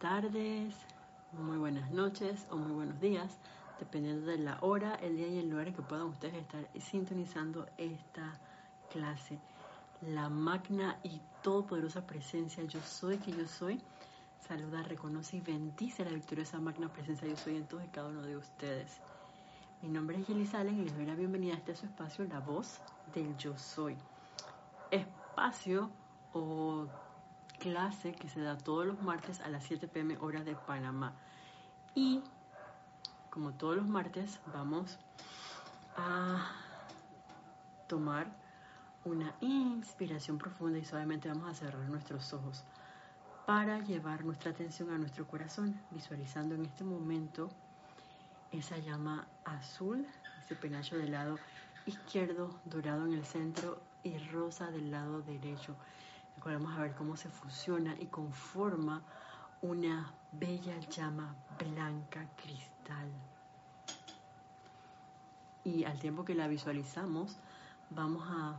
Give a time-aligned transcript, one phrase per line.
[0.00, 0.74] tardes,
[1.32, 3.36] muy buenas noches o muy buenos días,
[3.78, 7.66] dependiendo de la hora, el día y el lugar en que puedan ustedes estar sintonizando
[7.76, 8.32] esta
[8.90, 9.38] clase.
[10.00, 13.78] La magna y todopoderosa presencia yo soy que yo soy.
[14.48, 18.22] Saluda, reconoce y bendice la victoriosa magna presencia yo soy en todos y cada uno
[18.22, 19.02] de ustedes.
[19.82, 22.80] Mi nombre es Salen y les doy la bienvenida a este su espacio, La Voz
[23.14, 23.98] del Yo Soy.
[24.90, 25.90] Espacio
[26.32, 26.86] o
[27.60, 31.12] clase que se da todos los martes a las 7 pm hora de Panamá.
[31.94, 32.22] Y
[33.28, 34.98] como todos los martes vamos
[35.96, 36.50] a
[37.86, 38.26] tomar
[39.04, 42.64] una inspiración profunda y suavemente vamos a cerrar nuestros ojos
[43.46, 47.50] para llevar nuestra atención a nuestro corazón, visualizando en este momento
[48.52, 50.06] esa llama azul,
[50.44, 51.38] ese penacho del lado
[51.86, 55.76] izquierdo, dorado en el centro y rosa del lado derecho
[56.44, 59.02] vamos a ver cómo se fusiona y conforma
[59.62, 63.10] una bella llama blanca cristal.
[65.64, 67.36] Y al tiempo que la visualizamos,
[67.90, 68.58] vamos a,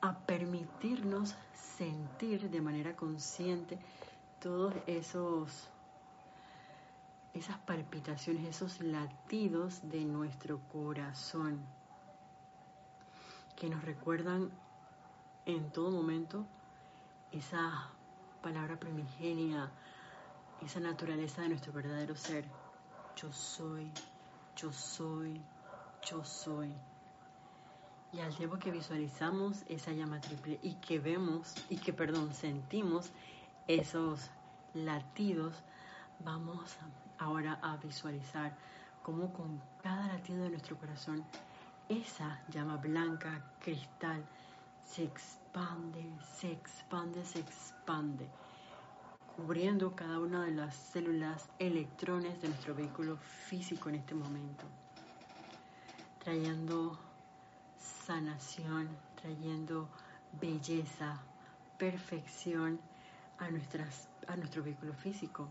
[0.00, 3.78] a permitirnos sentir de manera consciente
[4.40, 5.68] todos esos
[7.34, 11.60] esas palpitaciones, esos latidos de nuestro corazón
[13.56, 14.50] que nos recuerdan
[15.46, 16.44] en todo momento
[17.32, 17.88] esa
[18.42, 19.70] palabra primigenia,
[20.60, 22.44] esa naturaleza de nuestro verdadero ser.
[23.16, 23.90] Yo soy,
[24.56, 25.40] yo soy,
[26.02, 26.72] yo soy.
[28.12, 33.10] Y al tiempo que visualizamos esa llama triple y que vemos, y que, perdón, sentimos
[33.66, 34.28] esos
[34.74, 35.54] latidos,
[36.20, 36.76] vamos
[37.18, 38.54] ahora a visualizar
[39.02, 41.24] cómo con cada latido de nuestro corazón,
[41.88, 44.24] esa llama blanca, cristal,
[44.84, 46.04] se expande,
[46.38, 48.28] se expande, se expande,
[49.36, 54.64] cubriendo cada una de las células, electrones de nuestro vehículo físico en este momento,
[56.22, 56.98] trayendo
[57.78, 58.88] sanación,
[59.20, 59.88] trayendo
[60.40, 61.20] belleza,
[61.78, 62.80] perfección
[63.38, 65.48] a, nuestras, a nuestro vehículo físico.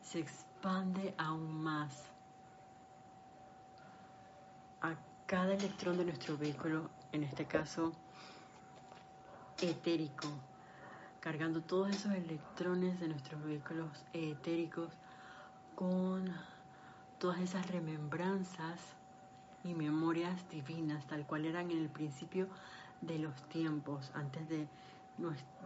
[0.00, 2.04] Se expande aún más
[4.80, 4.94] a
[5.26, 7.92] cada electrón de nuestro vehículo, en este caso
[9.62, 10.28] etérico,
[11.20, 14.90] cargando todos esos electrones de nuestros vehículos etéricos
[15.76, 16.24] con
[17.18, 18.80] todas esas remembranzas
[19.62, 22.48] y memorias divinas, tal cual eran en el principio
[23.00, 24.66] de los tiempos, antes de,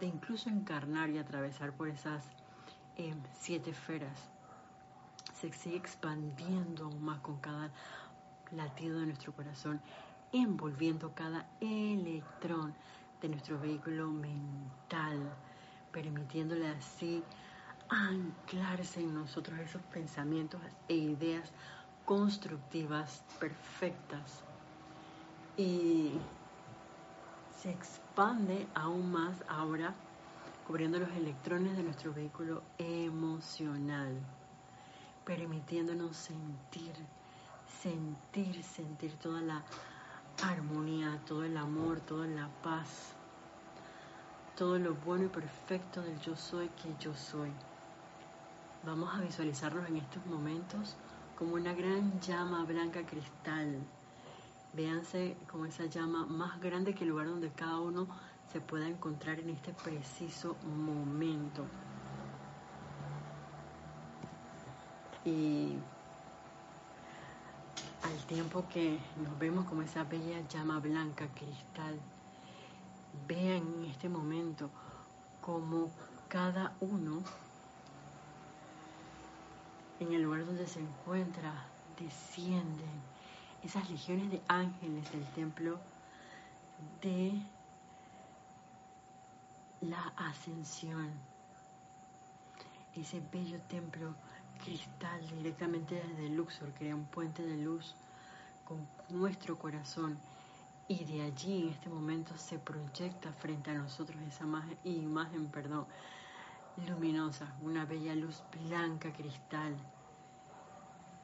[0.02, 2.24] incluso encarnar y atravesar por esas
[2.96, 4.18] eh, siete esferas.
[5.40, 7.70] Se sigue expandiendo aún más con cada
[8.52, 9.80] latido de nuestro corazón,
[10.32, 12.74] envolviendo cada electrón
[13.20, 15.32] de nuestro vehículo mental,
[15.92, 17.22] permitiéndole así
[17.88, 21.50] anclarse en nosotros esos pensamientos e ideas
[22.04, 24.42] constructivas perfectas.
[25.56, 26.12] Y
[27.62, 29.94] se expande aún más ahora
[30.66, 34.18] cubriendo los electrones de nuestro vehículo emocional,
[35.24, 36.92] permitiéndonos sentir,
[37.82, 39.62] sentir, sentir toda la
[40.42, 43.14] armonía, todo el amor, toda la paz,
[44.56, 47.50] todo lo bueno y perfecto del yo soy que yo soy.
[48.84, 50.96] Vamos a visualizarlos en estos momentos
[51.38, 53.78] como una gran llama blanca cristal.
[54.72, 58.06] Véanse como esa llama más grande que el lugar donde cada uno
[58.52, 61.64] se pueda encontrar en este preciso momento.
[65.24, 65.76] Y
[68.06, 71.98] al tiempo que nos vemos como esa bella llama blanca cristal,
[73.26, 74.70] vean en este momento
[75.40, 75.90] como
[76.28, 77.22] cada uno
[79.98, 81.66] en el lugar donde se encuentra
[81.98, 83.02] descienden
[83.64, 85.80] esas legiones de ángeles del templo
[87.02, 87.32] de
[89.80, 91.10] la ascensión,
[92.94, 94.14] ese bello templo
[94.64, 97.94] cristal directamente desde Luxor, crea un puente de luz
[98.66, 100.18] con nuestro corazón.
[100.88, 104.44] Y de allí en este momento se proyecta frente a nosotros esa
[104.84, 105.86] imagen, perdón,
[106.86, 109.74] luminosa, una bella luz blanca cristal,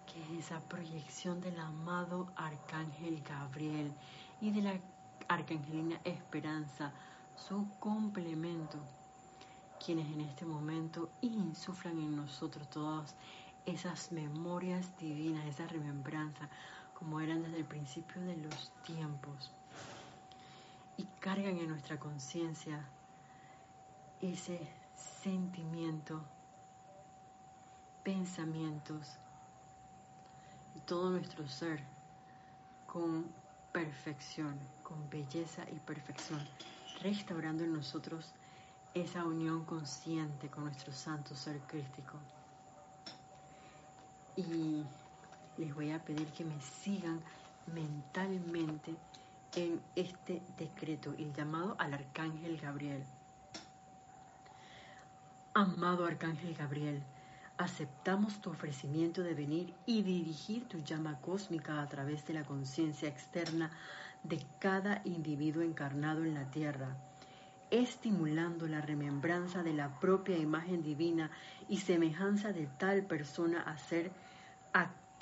[0.06, 3.92] que es esa proyección del amado Arcángel Gabriel
[4.40, 4.80] y de la
[5.28, 6.92] Arcangelina Esperanza,
[7.36, 8.78] su complemento
[9.84, 13.16] quienes en este momento insuflan en nosotros todas
[13.66, 16.48] esas memorias divinas, esa remembranza,
[17.02, 19.50] como eran desde el principio de los tiempos,
[20.96, 22.78] y cargan en nuestra conciencia
[24.20, 24.60] ese
[24.94, 26.22] sentimiento,
[28.04, 29.18] pensamientos
[30.86, 31.82] todo nuestro ser
[32.86, 33.26] con
[33.72, 36.40] perfección, con belleza y perfección,
[37.00, 38.32] restaurando en nosotros
[38.94, 42.18] esa unión consciente con nuestro santo ser crístico.
[44.36, 44.84] Y
[45.58, 47.20] les voy a pedir que me sigan
[47.72, 48.94] mentalmente
[49.54, 53.02] en este decreto, el llamado al arcángel Gabriel.
[55.54, 57.02] Amado arcángel Gabriel,
[57.58, 63.08] aceptamos tu ofrecimiento de venir y dirigir tu llama cósmica a través de la conciencia
[63.08, 63.70] externa
[64.22, 66.96] de cada individuo encarnado en la Tierra,
[67.70, 71.30] estimulando la remembranza de la propia imagen divina
[71.68, 74.10] y semejanza de tal persona a ser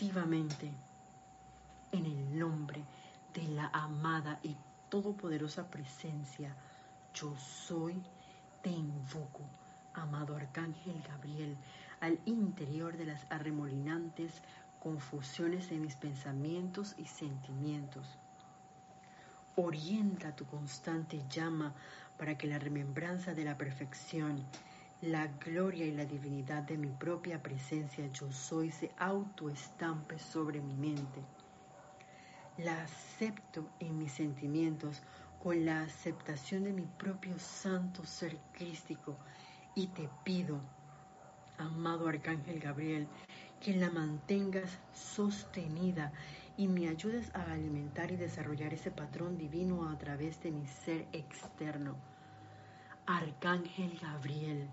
[0.00, 0.72] activamente
[1.92, 2.82] en el nombre
[3.34, 4.56] de la amada y
[4.88, 6.56] todopoderosa presencia.
[7.12, 8.02] Yo soy,
[8.62, 9.42] te invoco,
[9.92, 11.54] amado Arcángel Gabriel,
[12.00, 14.40] al interior de las arremolinantes
[14.82, 18.06] confusiones de mis pensamientos y sentimientos.
[19.54, 21.74] Orienta tu constante llama
[22.16, 24.46] para que la remembranza de la perfección,
[25.02, 30.74] la gloria y la divinidad de mi propia presencia yo soy se autoestampe sobre mi
[30.74, 31.20] mente
[32.64, 35.02] la acepto en mis sentimientos
[35.42, 39.16] con la aceptación de mi propio santo ser crístico
[39.74, 40.60] y te pido,
[41.56, 43.06] amado Arcángel Gabriel,
[43.60, 46.12] que la mantengas sostenida
[46.58, 51.06] y me ayudes a alimentar y desarrollar ese patrón divino a través de mi ser
[51.12, 51.96] externo.
[53.06, 54.68] Arcángel Gabriel,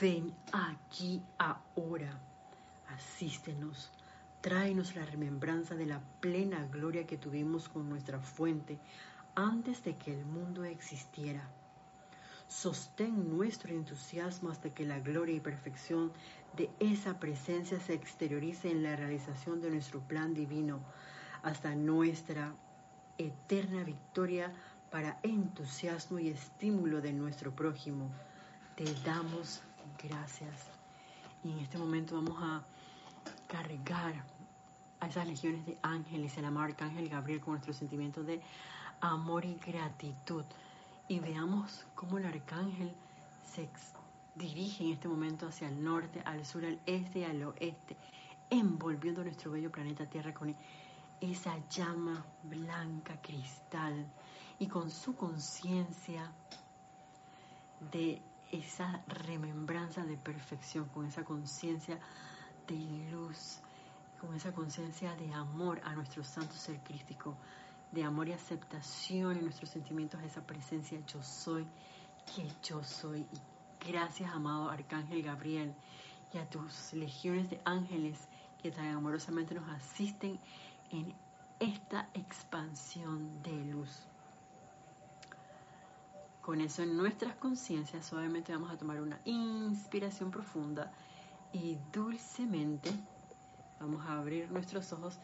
[0.00, 2.18] ven aquí ahora,
[2.88, 3.90] asístenos
[4.44, 8.78] Tráenos la remembranza de la plena gloria que tuvimos con nuestra fuente
[9.34, 11.48] antes de que el mundo existiera.
[12.46, 16.12] Sostén nuestro entusiasmo hasta que la gloria y perfección
[16.58, 20.80] de esa presencia se exteriorice en la realización de nuestro plan divino,
[21.42, 22.54] hasta nuestra
[23.16, 24.52] eterna victoria
[24.90, 28.10] para entusiasmo y estímulo de nuestro prójimo.
[28.76, 29.62] Te damos
[30.02, 30.68] gracias.
[31.42, 32.62] Y en este momento vamos a
[33.46, 34.24] cargar
[35.00, 38.40] a esas legiones de ángeles, el amado arcángel Gabriel con nuestro sentimiento de
[39.00, 40.44] amor y gratitud.
[41.08, 42.92] Y veamos cómo el arcángel
[43.44, 43.68] se
[44.34, 47.96] dirige en este momento hacia el norte, al sur, al este y al oeste,
[48.50, 50.54] envolviendo nuestro bello planeta Tierra con
[51.20, 54.06] esa llama blanca cristal
[54.58, 56.30] y con su conciencia
[57.92, 58.20] de
[58.50, 61.98] esa remembranza de perfección, con esa conciencia
[62.66, 63.60] de luz,
[64.20, 67.36] con esa conciencia de amor a nuestro santo ser crístico,
[67.92, 71.66] de amor y aceptación en nuestros sentimientos esa presencia yo soy
[72.34, 73.20] que yo soy.
[73.20, 75.74] Y gracias, amado Arcángel Gabriel,
[76.32, 78.18] y a tus legiones de ángeles
[78.60, 80.40] que tan amorosamente nos asisten
[80.90, 81.14] en
[81.60, 84.08] esta expansión de luz.
[86.44, 90.92] Con eso en nuestras conciencias, suavemente vamos a tomar una inspiración profunda
[91.54, 92.90] y dulcemente
[93.80, 95.18] vamos a abrir nuestros ojos.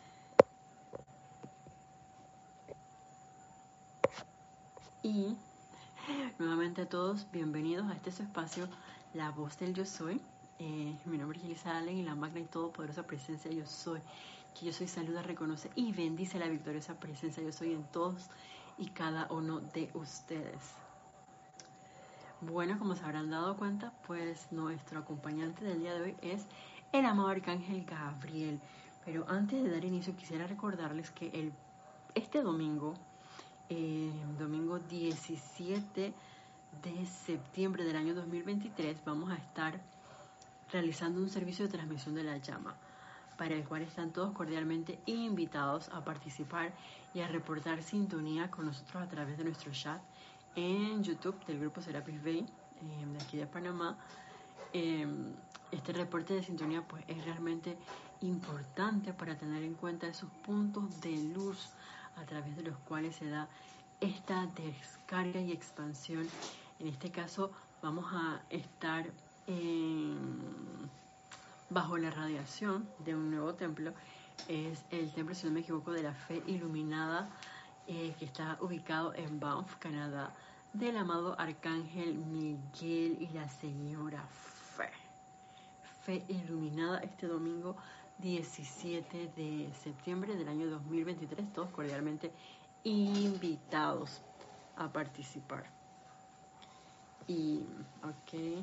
[5.02, 5.36] Y
[6.38, 8.66] nuevamente a todos, bienvenidos a este su espacio,
[9.12, 10.22] La Voz del Yo Soy.
[10.58, 14.00] Eh, mi nombre es Elisa Allen y la magna y todopoderosa presencia Yo Soy,
[14.58, 18.30] que Yo Soy saluda, reconoce y bendice la victoriosa presencia Yo Soy en todos
[18.78, 20.80] y cada uno de ustedes.
[22.42, 26.46] Bueno, como se habrán dado cuenta, pues nuestro acompañante del día de hoy es
[26.90, 28.58] el amado Arcángel Gabriel.
[29.04, 31.52] Pero antes de dar inicio, quisiera recordarles que el,
[32.14, 32.94] este domingo,
[33.68, 36.14] eh, domingo 17
[36.82, 39.78] de septiembre del año 2023, vamos a estar
[40.72, 42.74] realizando un servicio de transmisión de la llama,
[43.36, 46.72] para el cual están todos cordialmente invitados a participar
[47.12, 50.00] y a reportar sintonía con nosotros a través de nuestro chat
[50.56, 53.96] en YouTube del grupo Serapis Bay, eh, de aquí de Panamá.
[54.72, 55.06] Eh,
[55.70, 57.76] este reporte de sintonía pues es realmente
[58.20, 61.70] importante para tener en cuenta esos puntos de luz
[62.16, 63.48] a través de los cuales se da
[64.00, 66.26] esta descarga y expansión.
[66.78, 67.50] En este caso
[67.82, 69.06] vamos a estar
[71.70, 73.92] bajo la radiación de un nuevo templo.
[74.48, 77.28] Es el templo, si no me equivoco, de la fe iluminada
[77.92, 80.32] eh, que está ubicado en Banff, Canadá,
[80.72, 84.24] del amado Arcángel Miguel y la Señora
[84.76, 84.90] Fe.
[86.02, 87.74] Fe iluminada este domingo
[88.18, 92.30] 17 de septiembre del año 2023, todos cordialmente
[92.84, 94.22] invitados
[94.76, 95.64] a participar.
[97.26, 97.64] Y,
[98.04, 98.62] ok,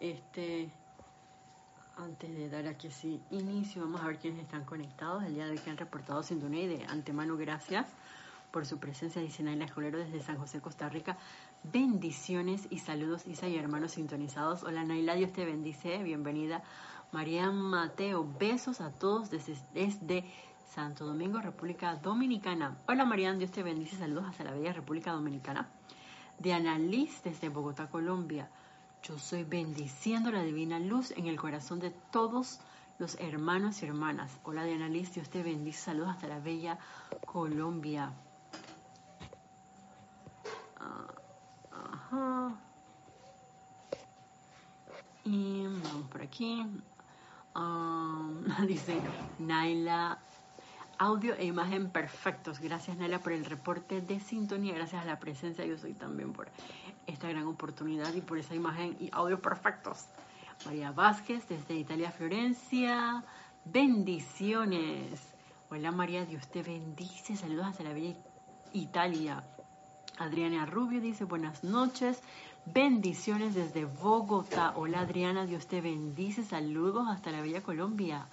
[0.00, 0.72] este,
[1.98, 5.52] antes de dar aquí sí inicio, vamos a ver quiénes están conectados el día de
[5.52, 7.86] hoy que han reportado sintonía y de antemano gracias
[8.52, 11.18] por su presencia, dice Naila Escolero desde San José, Costa Rica.
[11.64, 14.62] Bendiciones y saludos, Isa y hermanos sintonizados.
[14.62, 16.62] Hola Naila, Dios te bendice, bienvenida.
[17.12, 20.24] María Mateo, besos a todos desde,
[20.70, 22.76] Santo Domingo, República Dominicana.
[22.86, 25.68] Hola Marian, Dios te bendice, saludos hasta la bella República Dominicana.
[26.38, 28.48] Diana Liz desde Bogotá, Colombia.
[29.02, 32.60] Yo soy bendiciendo la divina luz en el corazón de todos
[32.98, 34.38] los hermanos y hermanas.
[34.42, 36.78] Hola Diana Liz, Dios te bendice, saludos hasta la bella
[37.24, 38.12] Colombia.
[41.70, 42.54] Ajá.
[45.24, 46.66] Y vamos por aquí.
[47.54, 49.00] Um, dice
[49.38, 50.18] Naila,
[50.98, 52.60] audio e imagen perfectos.
[52.60, 55.64] Gracias Naila por el reporte de sintonía, gracias a la presencia.
[55.64, 56.48] Yo soy también por
[57.08, 60.06] esta gran oportunidad y por esa imagen y audio perfectos.
[60.64, 63.24] María Vázquez desde Italia, Florencia.
[63.64, 65.20] Bendiciones.
[65.70, 67.36] Hola María, Dios te bendice.
[67.36, 68.14] Saludos hasta la bella
[68.72, 69.42] Italia.
[70.18, 72.20] Adriana Rubio dice buenas noches,
[72.66, 74.72] bendiciones desde Bogotá.
[74.76, 78.26] Hola Adriana, Dios te bendice, saludos hasta la bella Colombia.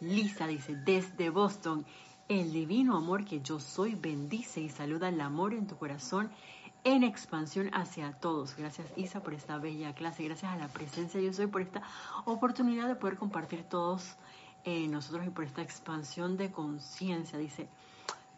[0.00, 1.86] Lisa dice desde Boston,
[2.28, 6.30] el divino amor que yo soy bendice y saluda el amor en tu corazón
[6.84, 8.54] en expansión hacia todos.
[8.56, 11.82] Gracias Isa por esta bella clase, gracias a la presencia yo soy por esta
[12.26, 14.16] oportunidad de poder compartir todos
[14.64, 17.38] eh, nosotros y por esta expansión de conciencia.
[17.38, 17.68] Dice,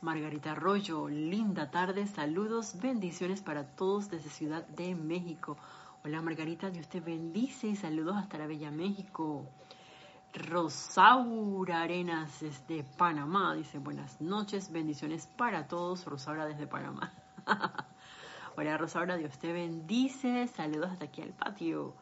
[0.00, 5.56] Margarita Arroyo, linda tarde, saludos, bendiciones para todos desde Ciudad de México.
[6.04, 9.44] Hola Margarita, Dios te bendice y saludos hasta la Bella México.
[10.32, 16.04] Rosaura Arenas desde Panamá, dice buenas noches, bendiciones para todos.
[16.04, 17.12] Rosaura desde Panamá.
[18.58, 21.94] Hola Rosaura, Dios te bendice, saludos hasta aquí al patio.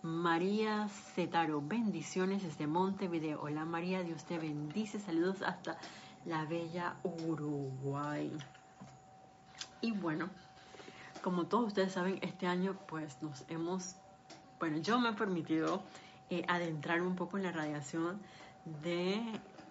[0.00, 3.38] María Cetaro, bendiciones desde Montevideo.
[3.42, 5.76] Hola María, Dios te bendice, saludos hasta
[6.24, 8.32] la bella Uruguay.
[9.82, 10.30] Y bueno,
[11.22, 13.96] como todos ustedes saben, este año pues nos hemos,
[14.58, 15.82] bueno, yo me he permitido
[16.30, 18.22] eh, adentrar un poco en la radiación
[18.82, 19.20] de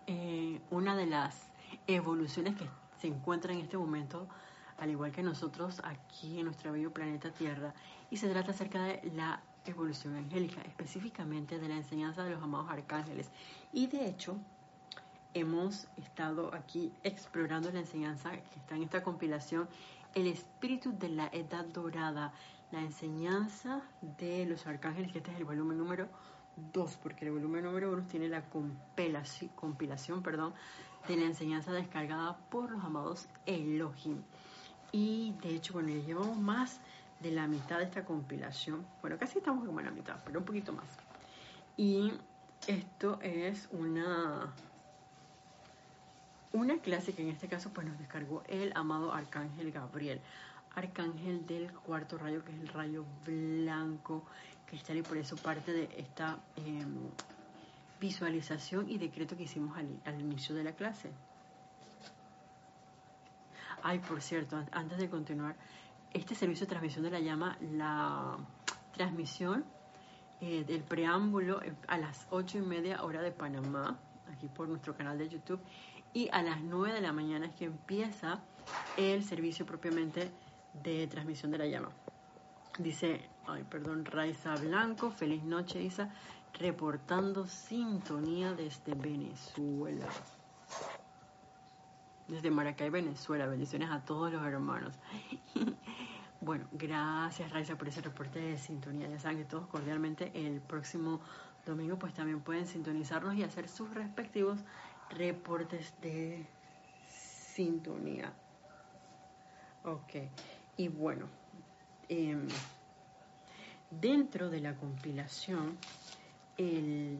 [0.06, 1.48] eh, una de las
[1.88, 2.70] evoluciones que
[3.02, 4.28] se encuentra en este momento,
[4.80, 7.74] al igual que nosotros aquí en nuestro bello planeta Tierra,
[8.10, 12.70] y se trata acerca de la evolución angélica, específicamente de la enseñanza de los amados
[12.70, 13.30] arcángeles.
[13.72, 14.38] Y de hecho,
[15.34, 19.68] hemos estado aquí explorando la enseñanza que está en esta compilación,
[20.16, 22.34] el espíritu de la edad dorada,
[22.72, 23.82] la enseñanza
[24.18, 26.08] de los arcángeles, que este es el volumen número
[26.74, 30.54] 2, porque el volumen número 1 tiene la compilación, compilación perdón,
[31.08, 34.22] de la enseñanza descargada por los amados Elohim.
[34.92, 36.80] Y de hecho, bueno, ya llevamos más
[37.20, 38.86] de la mitad de esta compilación.
[39.02, 40.88] Bueno, casi estamos como en la mitad, pero un poquito más.
[41.78, 42.14] Y
[42.68, 44.54] esto es una
[46.52, 50.20] una clase que en este caso pues nos descargó el amado Arcángel Gabriel,
[50.76, 54.26] Arcángel del cuarto rayo que es el rayo blanco
[54.66, 57.10] cristal y por eso parte de esta em,
[58.00, 61.10] visualización y decreto que hicimos al, inicio de la clase.
[63.90, 65.56] Ay, por cierto, antes de continuar,
[66.14, 68.38] este servicio de transmisión de la llama, la
[68.94, 69.66] transmisión
[70.42, 73.98] eh, del preámbulo eh, a las ocho y media hora de Panamá,
[74.32, 75.60] aquí por nuestro canal de YouTube,
[76.14, 78.40] y a las 9 de la mañana es que empieza
[78.96, 80.30] el servicio propiamente
[80.84, 81.90] de transmisión de la llama.
[82.78, 86.14] Dice, ay, perdón, Raiza Blanco, feliz noche Isa,
[86.54, 90.06] reportando sintonía desde Venezuela.
[92.30, 93.48] Desde Maracay, Venezuela.
[93.48, 94.94] Bendiciones a todos los hermanos.
[96.42, 99.08] bueno, gracias Raiza por ese reporte de sintonía.
[99.10, 101.22] Ya saben que todos cordialmente el próximo
[101.66, 104.60] domingo pues también pueden sintonizarnos y hacer sus respectivos
[105.10, 106.46] reportes de
[107.08, 108.32] sintonía.
[109.84, 110.14] Ok,
[110.78, 111.26] y bueno,
[112.10, 112.48] em,
[113.90, 115.80] dentro de la compilación,
[116.58, 117.18] el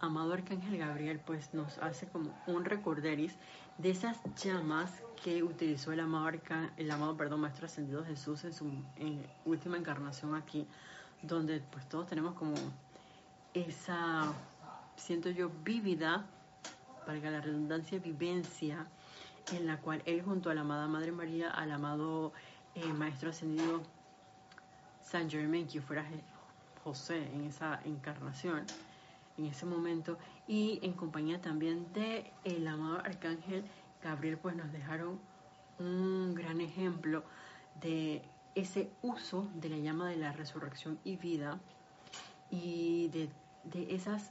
[0.00, 3.36] amado Arcángel Gabriel pues nos hace como un recorderis
[3.80, 4.90] de esas llamas
[5.22, 6.30] que utilizó el amado,
[6.76, 8.70] el amado perdón, Maestro Ascendido Jesús en su
[9.46, 10.66] última encarnación aquí,
[11.22, 12.54] donde pues todos tenemos como
[13.54, 14.32] esa,
[14.96, 16.26] siento yo, vívida
[17.06, 18.86] valga la redundancia, vivencia
[19.52, 22.32] en la cual él junto a la amada Madre María, al amado
[22.74, 23.82] eh, Maestro Ascendido
[25.02, 26.06] San Germain, que fuera
[26.84, 28.64] José en esa encarnación,
[29.40, 33.64] en ese momento, y en compañía también de el amado Arcángel
[34.02, 35.18] Gabriel, pues nos dejaron
[35.78, 37.24] un gran ejemplo
[37.80, 38.22] de
[38.54, 41.58] ese uso de la llama de la resurrección y vida
[42.50, 43.30] y de,
[43.94, 44.30] esas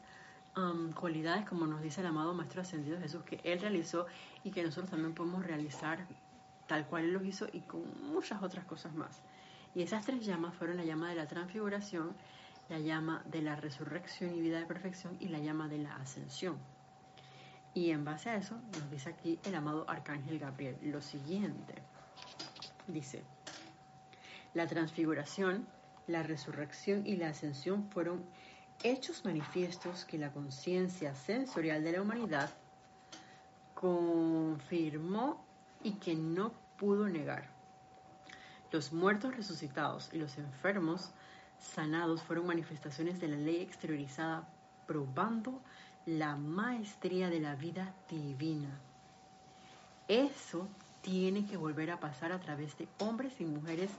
[0.93, 4.07] cualidades, como nos dice el amado Maestro Ascendido Jesús, que Él realizó
[4.43, 6.05] y que nosotros también podemos realizar
[6.67, 9.21] tal cual Él lo hizo y con muchas otras cosas más.
[9.73, 12.13] Y esas tres llamas fueron la llama de la transfiguración,
[12.69, 16.57] la llama de la resurrección y vida de perfección y la llama de la ascensión.
[17.73, 21.75] Y en base a eso nos dice aquí el amado Arcángel Gabriel lo siguiente.
[22.87, 23.23] Dice,
[24.53, 25.67] la transfiguración,
[26.07, 28.23] la resurrección y la ascensión fueron
[28.83, 32.49] hechos manifiestos que la conciencia sensorial de la humanidad
[33.73, 35.45] confirmó
[35.83, 37.49] y que no pudo negar.
[38.71, 41.11] Los muertos resucitados y los enfermos
[41.59, 44.47] sanados fueron manifestaciones de la ley exteriorizada,
[44.87, 45.61] probando
[46.05, 48.69] la maestría de la vida divina.
[50.07, 50.67] Eso
[51.01, 53.89] tiene que volver a pasar a través de hombres y mujeres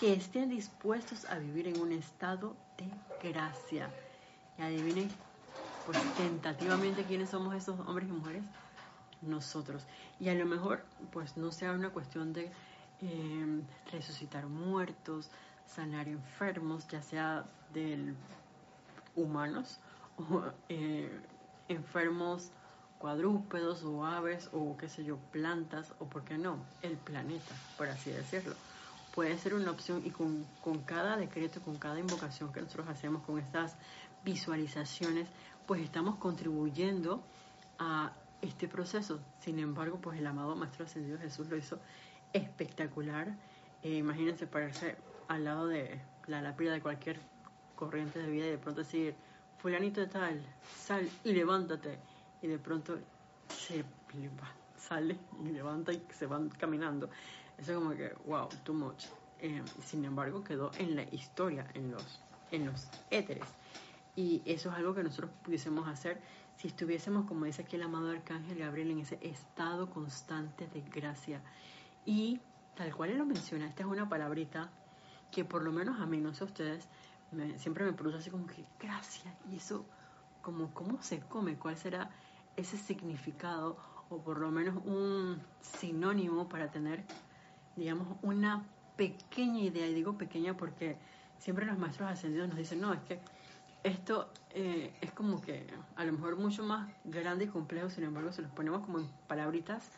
[0.00, 3.88] que estén dispuestos a vivir en un estado de gracia.
[4.58, 5.08] Y adivinen,
[5.86, 8.42] pues tentativamente quiénes somos esos hombres y mujeres,
[9.22, 9.84] nosotros.
[10.20, 12.50] Y a lo mejor, pues no sea una cuestión de
[13.00, 15.30] eh, resucitar muertos,
[15.74, 18.14] sanar enfermos, ya sea de
[19.16, 19.78] humanos
[20.18, 21.10] o eh,
[21.68, 22.50] enfermos
[22.98, 27.88] cuadrúpedos o aves o qué sé yo, plantas o por qué no, el planeta, por
[27.88, 28.54] así decirlo.
[29.14, 33.22] Puede ser una opción y con, con cada decreto, con cada invocación que nosotros hacemos,
[33.24, 33.76] con estas
[34.24, 35.28] visualizaciones,
[35.66, 37.22] pues estamos contribuyendo
[37.78, 39.20] a este proceso.
[39.40, 41.78] Sin embargo, pues el amado Maestro Ascendido Jesús lo hizo
[42.32, 43.34] espectacular.
[43.82, 44.96] Eh, imagínense pararse
[45.32, 47.18] al lado de la lápida de cualquier
[47.74, 49.14] corriente de vida y de pronto decir,
[49.58, 50.42] fulanito de tal,
[50.76, 51.98] sal y levántate.
[52.42, 52.98] Y de pronto
[53.48, 53.84] se
[54.76, 57.08] sale y levanta y se van caminando.
[57.56, 59.06] Eso como que, wow, too much.
[59.40, 62.20] Eh, sin embargo, quedó en la historia, en los,
[62.50, 63.46] en los éteres.
[64.14, 66.20] Y eso es algo que nosotros pudiésemos hacer
[66.56, 71.40] si estuviésemos, como dice aquí el amado Arcángel Gabriel, en ese estado constante de gracia.
[72.04, 72.40] Y
[72.76, 74.70] tal cual él lo menciona, esta es una palabrita
[75.32, 76.86] que por lo menos a mí, no sé a ustedes,
[77.56, 79.34] siempre me produce así como que gracia.
[79.50, 79.84] Y eso,
[80.42, 82.10] como cómo se come, cuál será
[82.56, 83.76] ese significado
[84.10, 87.04] o por lo menos un sinónimo para tener,
[87.74, 88.62] digamos, una
[88.96, 89.86] pequeña idea.
[89.86, 90.98] Y digo pequeña porque
[91.38, 93.18] siempre los maestros ascendidos nos dicen, no, es que
[93.82, 95.66] esto eh, es como que
[95.96, 99.08] a lo mejor mucho más grande y complejo, sin embargo se los ponemos como en
[99.26, 99.90] palabritas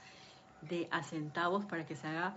[0.62, 2.36] de acentavos para que se haga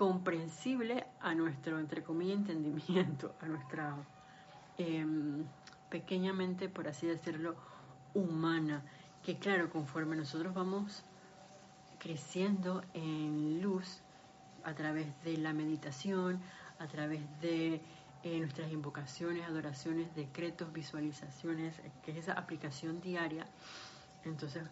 [0.00, 3.94] comprensible a nuestro, entre comillas, entendimiento, a nuestra
[4.78, 5.44] em,
[5.90, 7.54] pequeñamente, por así decirlo,
[8.14, 8.82] humana,
[9.22, 11.04] que claro, conforme nosotros vamos
[11.98, 14.00] creciendo en luz
[14.64, 16.40] a través de la meditación,
[16.78, 17.82] a través de
[18.22, 23.44] eh, nuestras invocaciones, adoraciones, decretos, visualizaciones, que es esa aplicación diaria.
[24.24, 24.62] Entonces,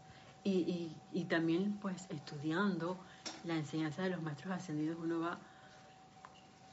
[0.44, 2.98] y, y, también pues estudiando
[3.44, 5.38] la enseñanza de los maestros ascendidos, uno va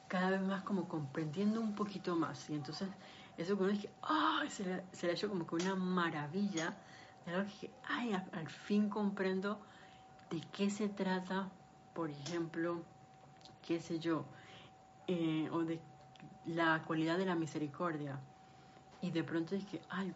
[0.07, 2.49] cada vez más como comprendiendo un poquito más.
[2.49, 2.87] Y entonces,
[3.37, 4.49] eso que uno dice, ¡ay!
[4.49, 6.73] se, le, se le ha hecho como que una maravilla.
[7.25, 8.13] De algo que, ¡ay!
[8.13, 9.59] Al fin comprendo
[10.29, 11.49] de qué se trata,
[11.93, 12.83] por ejemplo,
[13.65, 14.25] qué sé yo,
[15.07, 15.79] eh, o de
[16.45, 18.19] la cualidad de la misericordia.
[19.01, 20.13] Y de pronto es que, ay,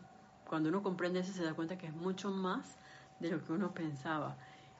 [0.47, 2.77] cuando uno comprende eso se da cuenta que es mucho más
[3.19, 4.37] de lo que uno pensaba.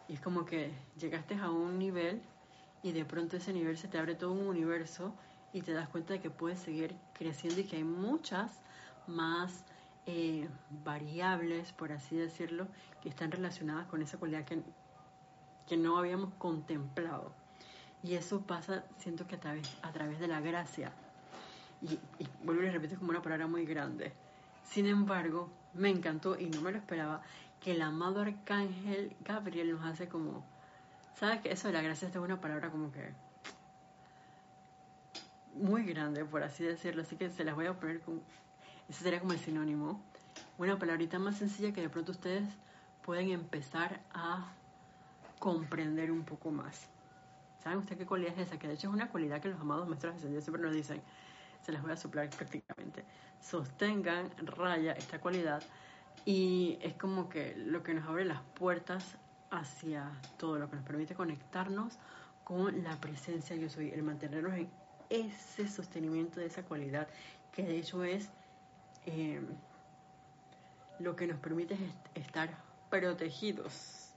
[0.08, 2.22] Y es como que llegaste a un nivel
[2.82, 5.14] y de pronto ese nivel se te abre todo un universo
[5.54, 8.62] y te das cuenta de que puedes seguir creciendo y que hay muchas
[9.08, 9.64] más
[10.06, 10.48] eh,
[10.84, 12.68] variables, por así decirlo,
[13.02, 14.62] que están relacionadas con esa cualidad que,
[15.68, 17.34] que no habíamos contemplado.
[18.02, 20.92] Y eso pasa, siento que a través, a través de la gracia,
[21.82, 21.98] y,
[22.44, 24.12] vuelvo y repito, es como una palabra muy grande.
[24.64, 27.22] Sin embargo, me encantó y no me lo esperaba
[27.60, 30.46] que el amado arcángel Gabriel nos hace como,
[31.16, 33.12] ¿sabes que Eso de la gracia es una palabra como que
[35.56, 38.22] muy grande, por así decirlo, así que se las voy a poner con,
[38.88, 40.02] ese sería como el sinónimo,
[40.58, 42.48] una palabrita más sencilla que de pronto ustedes
[43.04, 44.54] pueden empezar a
[45.40, 46.88] comprender un poco más.
[47.64, 48.58] ¿Saben ustedes qué cualidad es esa?
[48.58, 51.02] Que de hecho es una cualidad que los amados maestros ascendidos siempre nos dicen,
[51.66, 53.04] se las voy a soplar prácticamente.
[53.42, 55.62] Sostengan, raya esta cualidad
[56.26, 59.18] y es como que lo que nos abre las puertas
[59.52, 61.98] hacia todo, lo que nos permite conectarnos
[62.44, 64.70] con la presencia yo soy, el mantenernos en
[65.10, 67.08] ese sostenimiento de esa cualidad,
[67.52, 68.30] que de hecho es
[69.06, 69.42] eh,
[71.00, 71.78] lo que nos permite
[72.16, 72.50] estar
[72.90, 74.10] protegidos.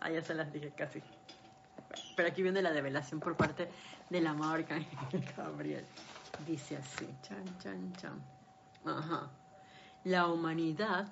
[0.00, 1.02] Ah, ya se las dije casi.
[2.16, 3.68] Pero aquí viene la develación por parte
[4.10, 5.84] de la amado Arcángel Gabriel.
[6.46, 8.22] Dice así, chan, chan, chan.
[8.84, 9.28] Ajá.
[10.04, 11.08] La humanidad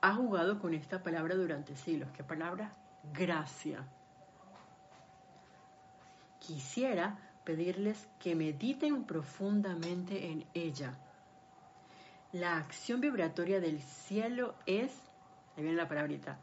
[0.00, 2.10] ha jugado con esta palabra durante siglos.
[2.12, 2.72] ¿Qué palabra?
[3.12, 3.84] Gracia.
[6.38, 10.96] Quisiera pedirles que mediten profundamente en ella.
[12.32, 14.92] La acción vibratoria del cielo es,
[15.56, 16.38] ahí viene la palabrita,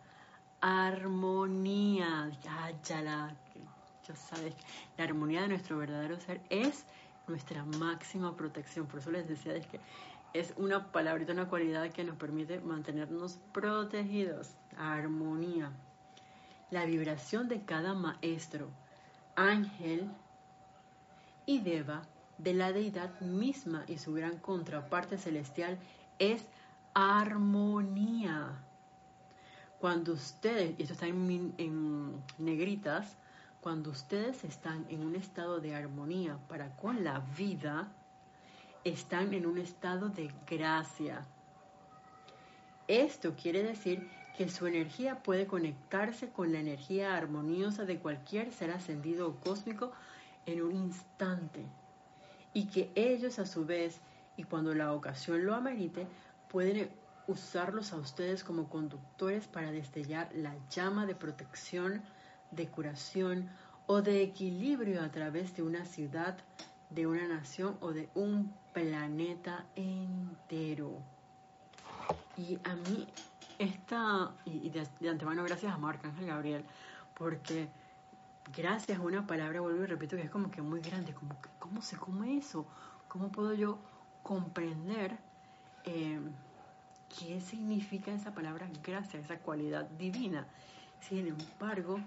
[0.59, 2.31] armonía.
[2.83, 3.35] Ya, la,
[4.07, 4.55] ya sabes,
[4.97, 6.85] la armonía de nuestro verdadero ser es
[7.27, 8.87] nuestra máxima protección.
[8.87, 9.79] Por eso les decía que
[10.35, 14.57] es una palabrita, una cualidad que nos permite mantenernos protegidos.
[14.77, 15.71] Armonía.
[16.71, 18.67] La vibración de cada maestro,
[19.37, 20.11] ángel
[21.45, 22.01] y deva
[22.37, 25.77] de la deidad misma y su gran contraparte celestial
[26.19, 26.43] es
[26.93, 28.61] armonía.
[29.79, 33.15] Cuando ustedes, y esto está en, en negritas,
[33.61, 37.89] cuando ustedes están en un estado de armonía para con la vida,
[38.85, 41.25] están en un estado de gracia.
[42.87, 48.69] Esto quiere decir que su energía puede conectarse con la energía armoniosa de cualquier ser
[48.71, 49.91] ascendido o cósmico
[50.45, 51.65] en un instante
[52.53, 53.99] y que ellos a su vez
[54.37, 56.05] y cuando la ocasión lo amerite
[56.47, 56.89] pueden
[57.27, 62.03] usarlos a ustedes como conductores para destellar la llama de protección
[62.51, 63.49] de curación
[63.87, 66.37] o de equilibrio a través de una ciudad,
[66.95, 70.93] de una nación o de un planeta entero.
[72.37, 73.07] Y a mí,
[73.59, 76.65] esta, y de, antemano gracias a Marc Ángel Gabriel,
[77.13, 77.67] porque
[78.55, 81.49] gracias a una palabra, vuelvo y repito, que es como que muy grande, como que,
[81.59, 82.65] ¿cómo se come eso?
[83.09, 83.77] ¿Cómo puedo yo
[84.23, 85.17] comprender
[85.83, 86.19] eh,
[87.19, 90.45] qué significa esa palabra gracias, esa cualidad divina?
[91.01, 91.99] Sin embargo,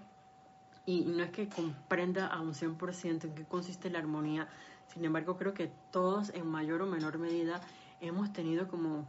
[0.87, 4.49] y no es que comprenda a un 100% en qué consiste la armonía,
[4.93, 7.61] sin embargo creo que todos en mayor o menor medida
[8.01, 9.07] hemos tenido como,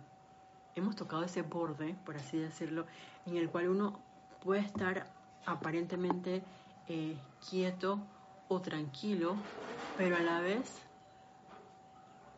[0.76, 2.86] hemos tocado ese borde, por así decirlo,
[3.26, 4.00] en el cual uno
[4.44, 5.08] puede estar
[5.46, 6.44] aparentemente
[6.88, 7.18] eh,
[7.50, 8.00] quieto
[8.48, 9.36] o tranquilo,
[9.98, 10.82] pero a la vez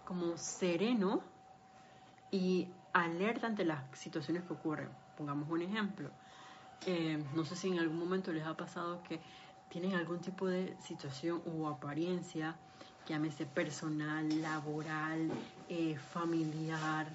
[0.06, 1.21] como sereno
[2.32, 4.89] y alerta ante las situaciones que ocurren.
[5.17, 6.10] Pongamos un ejemplo.
[6.86, 9.19] Eh, no sé si en algún momento les ha pasado que
[9.69, 12.58] tienen algún tipo de situación o apariencia,
[13.08, 15.30] llámese personal, laboral,
[15.70, 17.08] eh, familiar,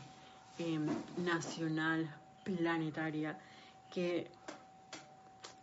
[0.59, 2.09] em, nacional,
[2.45, 3.39] planetaria,
[3.91, 4.31] que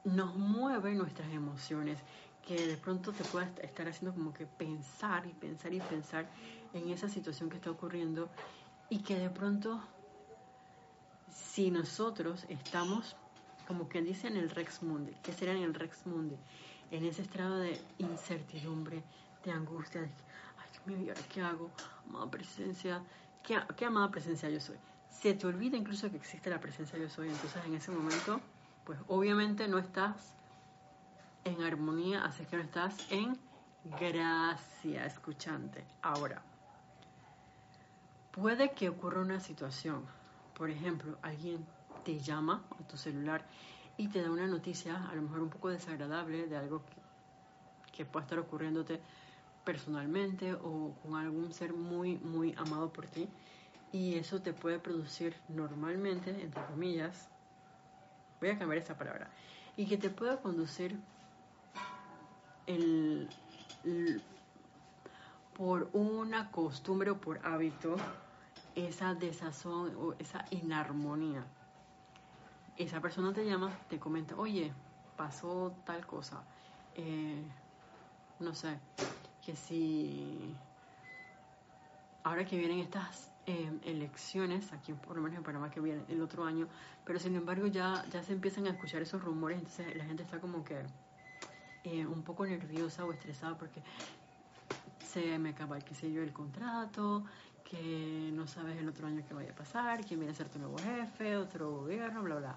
[0.04, 1.98] nos mueve nuestras emociones,
[2.46, 6.28] que de pronto te pueda estar haciendo como que pensar y pensar y pensar
[6.74, 8.30] en esa situación que está ocurriendo
[8.90, 9.82] y que de pronto
[11.32, 13.16] si nosotros estamos
[13.68, 15.14] como quien dice en el Rex Mundi.
[15.24, 16.36] ¿Qué será en el Rex Mundi?
[16.92, 19.04] En ese estado de incertidumbre,
[19.44, 21.70] de angustia, de, ay Dios mío, qué hago?
[22.08, 23.02] Amada presencia,
[23.44, 24.78] ¿qué, ¿qué amada presencia yo soy?
[25.10, 28.42] Se te olvida incluso que existe la presencia yo soy, entonces en ese momento,
[28.84, 30.34] pues obviamente no estás
[31.46, 33.38] en armonía, así que no estás en
[34.00, 35.84] gracia, escuchante.
[36.02, 36.42] Ahora,
[38.32, 40.06] puede que ocurra una situación,
[40.54, 41.66] por ejemplo, alguien
[42.04, 43.46] te llama a tu celular
[43.98, 48.06] y te da una noticia, a lo mejor un poco desagradable, de algo que, que
[48.06, 49.02] pueda estar ocurriéndote
[49.64, 53.28] personalmente o con algún ser muy, muy amado por ti.
[53.92, 57.30] Y eso te puede producir normalmente, entre comillas,
[58.40, 59.30] voy a cambiar esta palabra,
[59.78, 61.00] y que te pueda conducir
[62.66, 63.30] el,
[65.56, 67.96] por una costumbre o por hábito
[68.76, 71.46] esa desazón o esa inarmonía
[72.78, 74.74] esa persona te llama, te comenta, oye,
[75.16, 76.44] pasó tal cosa,
[76.96, 77.44] eh,
[78.40, 78.80] no sé,
[79.46, 80.56] que si
[82.24, 86.22] ahora que vienen estas eh, elecciones, aquí por lo menos en Panamá que viene el
[86.22, 86.68] otro año,
[87.06, 90.40] pero sin embargo ya, ya se empiezan a escuchar esos rumores, entonces la gente está
[90.40, 90.82] como que
[91.84, 93.82] eh, un poco nerviosa o estresada porque
[95.06, 97.26] se me acaba, qué sé yo, el contrato,
[97.64, 100.60] que no sabes el otro año qué vaya a pasar, quién viene a ser tu
[100.60, 102.56] nuevo jefe, otro gobierno, bla, bla.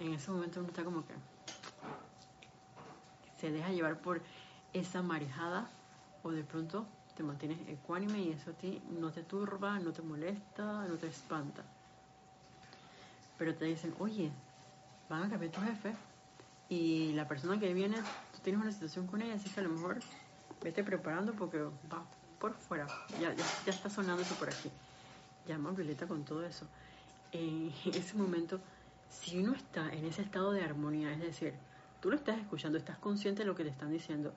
[0.00, 1.14] En ese momento uno está como que
[3.38, 4.22] se deja llevar por
[4.72, 5.70] esa marejada
[6.22, 10.02] o de pronto te mantienes ecuánime y eso a ti no te turba, no te
[10.02, 11.62] molesta, no te espanta.
[13.38, 14.30] Pero te dicen, oye,
[15.08, 15.94] van a cambiar tu jefe
[16.68, 17.98] y la persona que viene,
[18.32, 19.98] tú tienes una situación con ella, así que a lo mejor
[20.62, 22.04] vete preparando porque va
[22.38, 22.86] por fuera.
[23.20, 24.70] Ya, ya, ya está sonando eso por aquí.
[25.46, 26.66] Llama a Violeta con todo eso.
[27.32, 28.60] En ese momento,
[29.10, 31.54] si uno está en ese estado de armonía, es decir,
[32.00, 34.32] tú lo estás escuchando, estás consciente de lo que te están diciendo,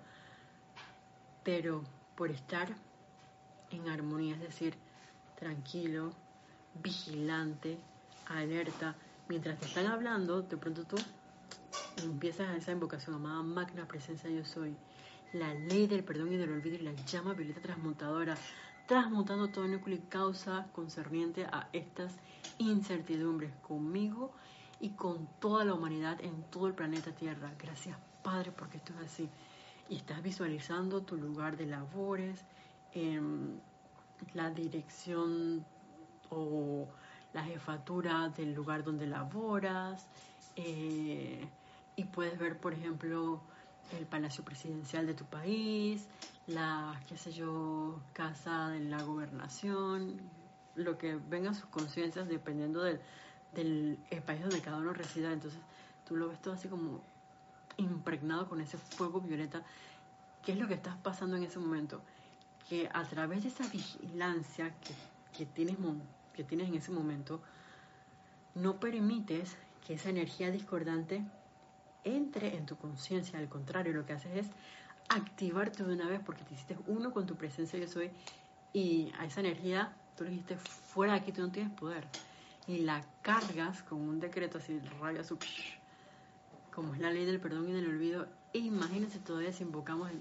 [1.46, 1.84] pero
[2.16, 2.68] por estar
[3.70, 4.76] en armonía, es decir,
[5.40, 6.12] tranquilo,
[6.84, 7.78] vigilante,
[8.28, 8.96] alerta.
[9.30, 10.98] Mientras te están hablando, de pronto tú
[12.04, 14.76] empiezas a esa invocación, amada magna presencia yo soy,
[15.34, 18.36] la ley del perdón y del olvido y la llama violeta transmutadora,
[18.88, 22.14] transmutando todo núcleo y causa concerniente a estas
[22.58, 24.32] incertidumbres conmigo
[24.80, 27.54] y con toda la humanidad en todo el planeta Tierra.
[27.60, 29.30] Gracias Padre porque esto es así.
[29.90, 32.44] Y estás visualizando tu lugar de labores,
[32.94, 33.60] em,
[34.34, 35.66] la dirección
[36.30, 36.88] o
[37.34, 40.08] la jefatura del lugar donde laboras
[40.56, 41.48] eh,
[41.96, 43.42] y puedes ver, por ejemplo,
[43.98, 46.08] el palacio presidencial de tu país,
[46.48, 50.22] la, qué sé yo, casa de la gobernación,
[50.76, 53.00] lo que venga a sus conciencias dependiendo del,
[53.54, 55.32] del país donde cada uno resida.
[55.32, 55.60] Entonces
[56.06, 57.02] tú lo ves todo así como
[57.78, 59.64] impregnado con ese fuego violeta.
[60.44, 62.02] ¿Qué es lo que estás pasando en ese momento?
[62.70, 64.94] Que a través de esa vigilancia que,
[65.38, 65.78] que tienes,
[66.34, 67.42] que tienes en ese momento,
[68.54, 71.24] no permites que esa energía discordante
[72.04, 73.40] entre en tu conciencia.
[73.40, 74.48] Al contrario, lo que haces es
[75.10, 78.10] activarte de una vez porque te hiciste uno con tu presencia yo soy
[78.74, 82.06] y a esa energía tú le dijiste fuera de aquí, tú no tienes poder.
[82.68, 85.38] Y la cargas con un decreto así, rabia su
[86.76, 88.28] como es la ley del perdón y del olvido.
[88.54, 90.12] E imagínense todavía si invocamos,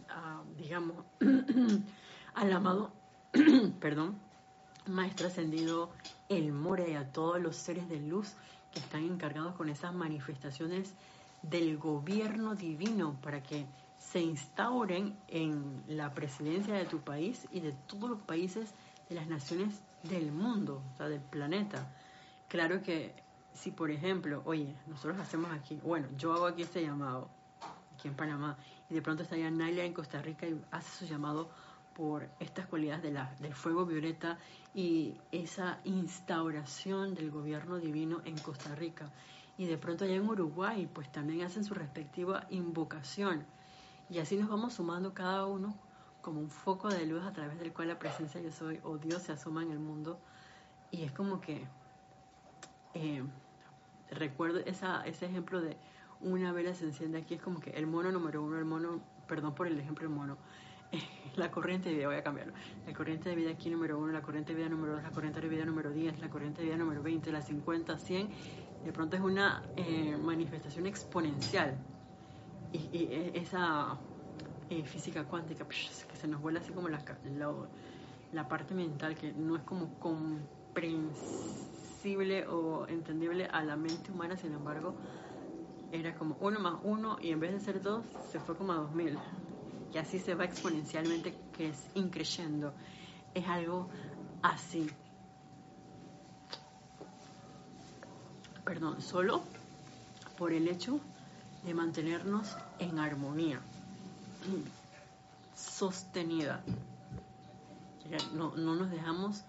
[0.56, 1.04] digamos,
[2.34, 2.92] al amado,
[3.80, 4.16] perdón,
[4.86, 5.90] Maestro Ascendido,
[6.28, 8.34] el More y a todos los seres de luz
[8.72, 10.94] que están encargados con esas manifestaciones
[11.42, 13.66] del gobierno divino para que
[13.98, 18.74] se instauren en la presidencia de tu país y de todos los países
[19.08, 21.90] de las naciones del mundo, o sea, del planeta.
[22.48, 23.14] Claro que
[23.54, 27.28] si, por ejemplo, oye, nosotros hacemos aquí, bueno, yo hago aquí este llamado,
[27.94, 28.58] aquí en Panamá,
[28.90, 31.48] y de pronto está allá Naila en Costa Rica y hace su llamado
[31.94, 34.38] por estas cualidades de la, del fuego violeta
[34.74, 39.10] y esa instauración del gobierno divino en Costa Rica.
[39.56, 43.46] Y de pronto allá en Uruguay, pues también hacen su respectiva invocación.
[44.10, 45.76] Y así nos vamos sumando cada uno
[46.20, 49.22] como un foco de luz a través del cual la presencia yo soy o Dios
[49.22, 50.18] se asoma en el mundo.
[50.90, 51.64] Y es como que
[52.94, 53.22] eh,
[54.10, 55.76] recuerdo esa, ese ejemplo de
[56.20, 59.54] una vela se enciende aquí, es como que el mono número uno, el mono, perdón
[59.54, 60.38] por el ejemplo del mono,
[61.36, 62.54] la corriente de vida, voy a cambiarlo.
[62.86, 65.40] La corriente de vida aquí número uno, la corriente de vida número dos, la corriente
[65.40, 68.28] de vida número 10, la corriente de vida número 20, la 50, 100.
[68.84, 71.76] De pronto es una eh, manifestación exponencial.
[72.72, 73.96] Y, e, esa
[74.68, 77.02] eh, física cuántica que se nos vuela así como la,
[78.32, 81.73] la, parte mental que no es como comprensible
[82.48, 84.94] o entendible a la mente humana, sin embargo,
[85.90, 88.76] era como uno más uno y en vez de ser dos, se fue como a
[88.76, 89.18] dos mil
[89.94, 92.74] y así se va exponencialmente, que es increyendo.
[93.32, 93.88] Es algo
[94.42, 94.90] así.
[98.64, 99.42] Perdón, solo
[100.36, 101.00] por el hecho
[101.64, 103.60] de mantenernos en armonía,
[105.54, 106.62] sostenida.
[108.34, 109.44] No, no nos dejamos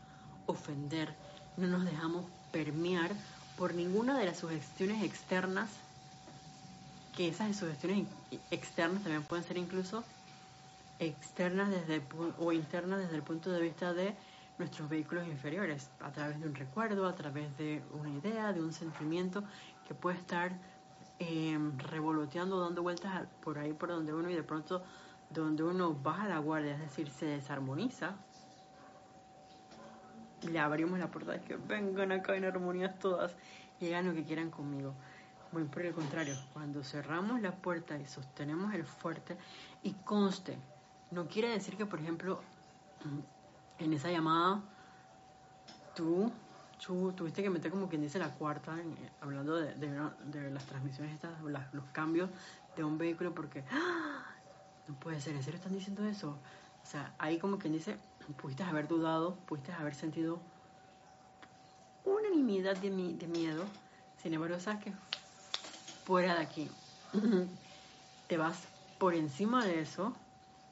[0.46, 1.14] ofender,
[1.58, 3.12] no nos dejamos permear
[3.58, 5.70] por ninguna de las sugestiones externas,
[7.18, 8.08] que esas sugestiones
[8.50, 10.06] externas también pueden ser incluso
[11.00, 12.02] externas desde
[12.40, 14.16] o internas desde el punto de vista de
[14.58, 18.72] nuestros vehículos inferiores, a través de un recuerdo, a través de una idea, de un
[18.72, 19.44] sentimiento
[19.86, 20.54] que puede estar
[21.20, 24.82] em, revoloteando, dando vueltas por ahí por donde uno y de pronto
[25.30, 28.16] donde uno baja la guardia, es decir, se desarmoniza,
[30.46, 33.36] y le abrimos la puerta de que vengan acá en armonías todas
[33.80, 34.94] y hagan lo que quieran conmigo.
[35.52, 39.38] Bueno, por el contrario, cuando cerramos la puerta y sostenemos el fuerte
[39.84, 40.58] y conste,
[41.12, 42.42] no quiere decir que, por ejemplo,
[43.80, 44.62] en esa llamada
[45.96, 46.32] tú,
[47.16, 48.76] tuviste que meter como quien dice la cuarta,
[49.22, 52.30] hablando de, de, las transmisiones, estas, los cambios
[52.76, 54.26] de un vehículo, porque ¡ah!
[54.88, 56.38] no puede ser, ¿en serio están diciendo eso?
[56.84, 57.98] O sea, ahí como quien dice,
[58.34, 60.40] pudiste haber dudado, pudiste haber sentido
[62.04, 63.66] unanimidad de, de miedo,
[64.22, 64.94] sin embargo, sabes que
[66.06, 66.70] fuera de aquí,
[68.28, 68.60] te vas
[69.00, 70.14] por encima de eso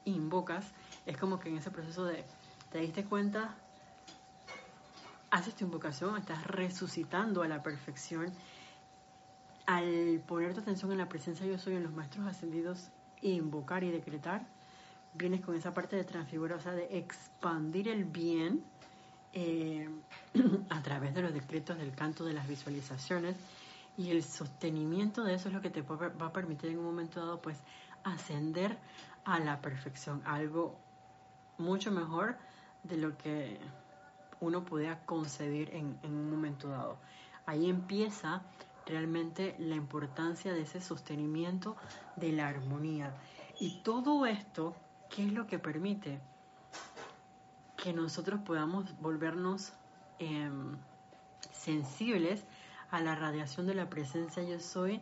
[0.04, 0.66] invocas,
[1.06, 2.24] es como que en ese proceso de,
[2.70, 3.54] te diste cuenta,
[5.30, 8.32] haces tu invocación, estás resucitando a la perfección.
[9.66, 12.90] Al poner tu atención en la presencia yo soy en los maestros ascendidos,
[13.22, 14.46] invocar y decretar,
[15.14, 18.64] vienes con esa parte de transfigurar, o sea, de expandir el bien
[19.32, 19.88] eh,
[20.70, 23.36] a través de los decretos del canto de las visualizaciones
[23.96, 27.20] y el sostenimiento de eso es lo que te va a permitir en un momento
[27.20, 27.56] dado pues
[28.02, 28.76] ascender
[29.24, 30.76] a la perfección, algo
[31.58, 32.36] mucho mejor
[32.82, 33.58] de lo que
[34.40, 36.98] uno pueda concebir en, en un momento dado.
[37.46, 38.42] Ahí empieza
[38.86, 41.76] realmente la importancia de ese sostenimiento
[42.16, 43.14] de la armonía.
[43.58, 44.74] Y todo esto,
[45.10, 46.18] ¿qué es lo que permite?
[47.76, 49.72] Que nosotros podamos volvernos
[50.18, 50.76] em,
[51.52, 52.44] sensibles
[52.90, 55.00] a la radiación de la presencia yo soy,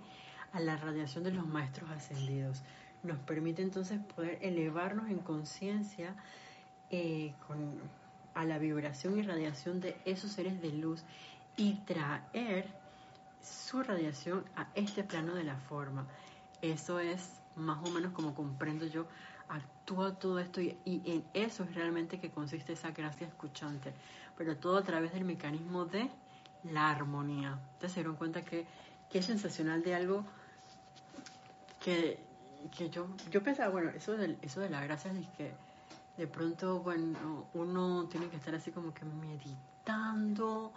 [0.53, 2.63] a la radiación de los maestros ascendidos.
[3.03, 6.15] Nos permite entonces poder elevarnos en conciencia
[6.91, 7.35] eh,
[8.35, 11.03] a la vibración y radiación de esos seres de luz
[11.57, 12.67] y traer
[13.43, 16.07] su radiación a este plano de la forma.
[16.61, 19.07] Eso es más o menos como comprendo yo,
[19.49, 23.93] actúa todo esto y, en eso es realmente que consiste esa gracia escuchante,
[24.37, 26.09] pero todo a través del mecanismo de
[26.65, 27.59] la armonía.
[27.75, 28.67] Ustedes se dieron cuenta que,
[29.11, 30.25] que es sensacional de algo
[31.81, 32.19] que,
[32.77, 35.53] que yo, yo pensaba, bueno, eso de, eso de la gracia es que
[36.17, 40.73] de pronto, bueno, uno tiene que estar así como que meditando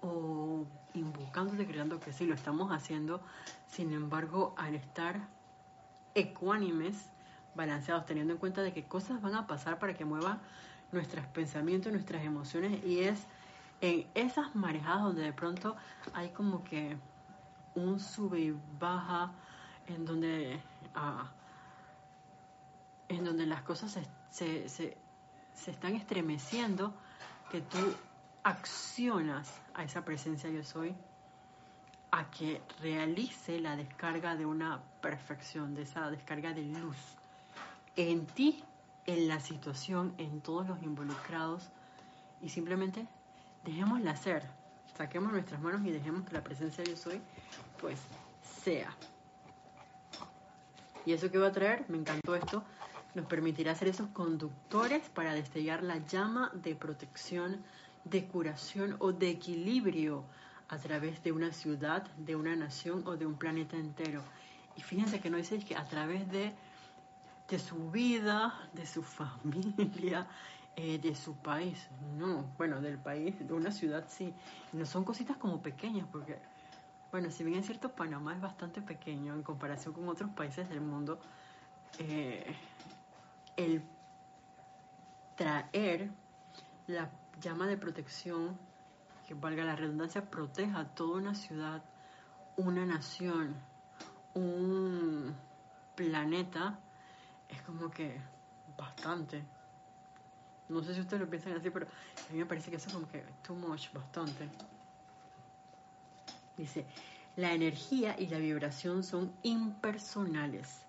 [0.00, 3.20] o invocando, decretando que sí, lo estamos haciendo.
[3.68, 5.20] Sin embargo, al estar
[6.14, 7.10] ecuánimes,
[7.54, 10.40] balanceados, teniendo en cuenta de que cosas van a pasar para que muevan
[10.92, 13.26] nuestros pensamientos, nuestras emociones, y es
[13.80, 15.76] en esas marejadas donde de pronto
[16.12, 16.96] hay como que
[17.74, 19.32] un sube y baja,
[19.86, 20.60] en donde,
[20.94, 21.30] ah,
[23.08, 23.98] en donde las cosas
[24.30, 24.96] se, se,
[25.54, 26.92] se están estremeciendo,
[27.50, 27.78] que tú
[28.42, 30.94] accionas a esa presencia yo soy
[32.12, 36.96] a que realice la descarga de una perfección, de esa descarga de luz
[37.96, 38.62] en ti,
[39.06, 41.68] en la situación, en todos los involucrados
[42.40, 43.06] y simplemente
[43.64, 44.44] dejémosla hacer,
[44.96, 47.20] saquemos nuestras manos y dejemos que la presencia yo soy
[47.80, 47.98] pues
[48.62, 48.94] sea.
[51.06, 51.84] ¿Y eso que va a traer?
[51.88, 52.62] Me encantó esto.
[53.14, 57.62] Nos permitirá ser esos conductores para destellar la llama de protección
[58.04, 60.24] de curación o de equilibrio
[60.70, 64.22] a través de una ciudad, de una nación o de un planeta entero.
[64.76, 66.54] Y fíjense que no dice que a través de,
[67.48, 70.28] de su vida, de su familia,
[70.76, 71.88] eh, de su país.
[72.16, 74.32] No, bueno, del país, de una ciudad sí.
[74.72, 76.38] no son cositas como pequeñas, porque,
[77.10, 80.80] bueno, si bien es cierto, Panamá es bastante pequeño en comparación con otros países del
[80.80, 81.18] mundo,
[81.98, 82.54] eh,
[83.56, 83.82] el
[85.34, 86.10] traer
[86.86, 88.56] la llama de protección,
[89.30, 91.84] que valga la redundancia, proteja toda una ciudad,
[92.56, 93.54] una nación,
[94.34, 95.32] un
[95.94, 96.80] planeta,
[97.48, 98.20] es como que
[98.76, 99.44] bastante.
[100.68, 102.92] No sé si ustedes lo piensan así, pero a mí me parece que eso es
[102.92, 104.48] como que too much, bastante.
[106.56, 106.84] Dice,
[107.36, 110.82] la energía y la vibración son impersonales.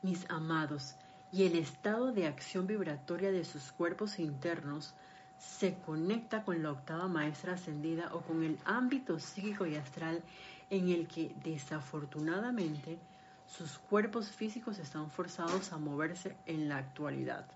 [0.00, 0.94] Mis amados,
[1.30, 4.94] y el estado de acción vibratoria de sus cuerpos internos
[5.40, 10.22] se conecta con la octava maestra ascendida o con el ámbito psíquico y astral
[10.68, 12.98] en el que desafortunadamente
[13.46, 17.46] sus cuerpos físicos están forzados a moverse en la actualidad.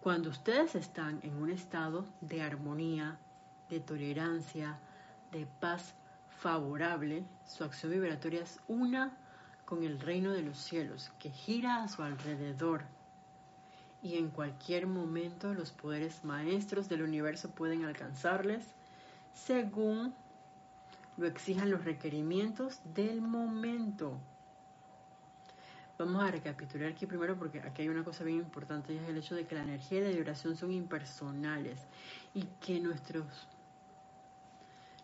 [0.00, 3.16] Cuando ustedes están en un estado de armonía,
[3.70, 4.76] de tolerancia,
[5.30, 5.94] de paz
[6.40, 9.16] favorable, su acción vibratoria es una
[9.64, 12.82] con el reino de los cielos, que gira a su alrededor
[14.04, 18.62] y en cualquier momento los poderes maestros del universo pueden alcanzarles
[19.32, 20.14] según
[21.16, 24.18] lo exijan los requerimientos del momento.
[25.96, 29.16] Vamos a recapitular aquí primero porque aquí hay una cosa bien importante y es el
[29.16, 31.80] hecho de que la energía y la vibración son impersonales
[32.34, 33.24] y que nuestro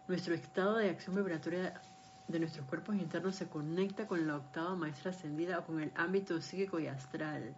[0.08, 1.80] estado de acción vibratoria
[2.28, 6.38] de nuestros cuerpos internos se conecta con la octava maestra ascendida o con el ámbito
[6.42, 7.54] psíquico y astral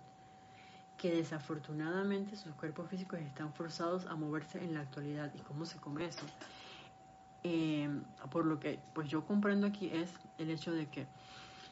[1.03, 5.33] que desafortunadamente sus cuerpos físicos están forzados a moverse en la actualidad.
[5.35, 6.25] ¿Y cómo se come eso?
[7.43, 7.91] Eh,
[8.31, 11.09] por lo que pues yo comprendo aquí es el hecho de que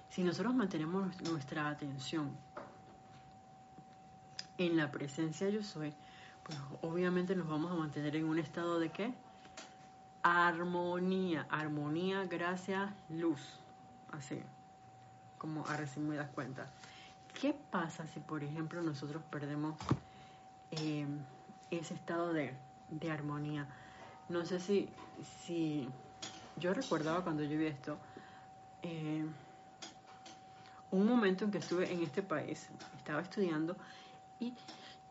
[0.09, 2.33] si nosotros mantenemos nuestra atención
[4.59, 5.95] en la presencia yo soy,
[6.43, 9.15] pues obviamente nos vamos a mantener en un estado de qué?
[10.25, 13.41] Armonía, armonía, gracia, luz,
[14.11, 14.43] así
[15.39, 16.69] como a resumidas cuentas.
[17.41, 19.75] ¿Qué pasa si, por ejemplo, nosotros perdemos
[20.73, 21.07] eh,
[21.71, 22.53] ese estado de,
[23.11, 23.67] armonía?
[24.29, 24.91] No sé si,
[25.43, 25.89] si
[26.59, 27.97] yo recordaba cuando yo vi esto,
[28.83, 29.25] eh,
[30.91, 32.69] un momento en que estuve en este país,
[32.99, 33.75] estaba estudiando
[34.39, 34.53] y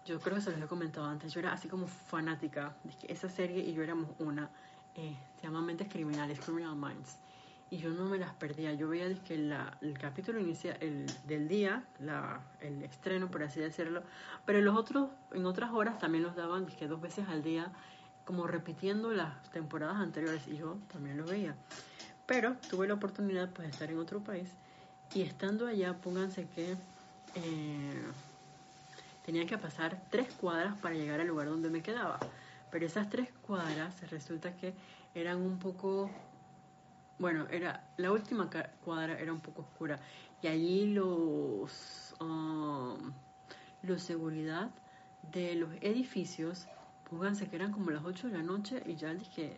[0.05, 3.29] yo creo que se los he comentado antes, yo era así como fanática de esa
[3.29, 4.51] serie y yo éramos una,
[4.93, 7.17] eh, se llama Mentes Criminales, Criminal Minds.
[7.71, 8.73] Y yo no me las perdía.
[8.73, 11.83] Yo veía que el capítulo inicia el, del día,
[12.61, 14.03] el estreno, por así decirlo,
[14.45, 17.71] pero los otros, en otras horas también los daban que dos veces al día,
[18.25, 21.55] como repitiendo las temporadas anteriores, y yo también lo veía.
[22.25, 24.49] Pero tuve la oportunidad pues, de estar en otro país,
[25.13, 26.75] y estando allá, pónganse que
[27.35, 28.01] eh,
[29.25, 32.19] tenía que pasar tres cuadras para llegar al lugar donde me quedaba.
[32.71, 34.73] Pero esas tres cuadras resulta que
[35.15, 36.11] eran un poco
[37.19, 38.49] bueno, era la última
[38.83, 39.99] cuadra era un poco oscura.
[40.41, 43.11] Y allí los um,
[43.83, 44.69] los seguridad
[45.31, 46.67] de los edificios,
[47.09, 49.53] pónganse que eran como las 8 de la noche y ya dije,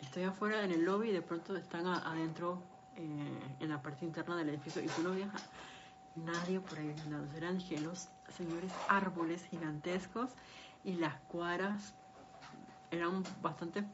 [0.00, 2.62] estoy afuera en el lobby y de pronto están adentro
[2.96, 4.82] eh, en la parte interna del edificio.
[4.82, 5.44] Y no viajas
[6.16, 10.30] nadie por ahí nada, eran dije, los señores árboles gigantescos
[10.84, 11.94] y las cuadras
[12.90, 13.84] eran bastante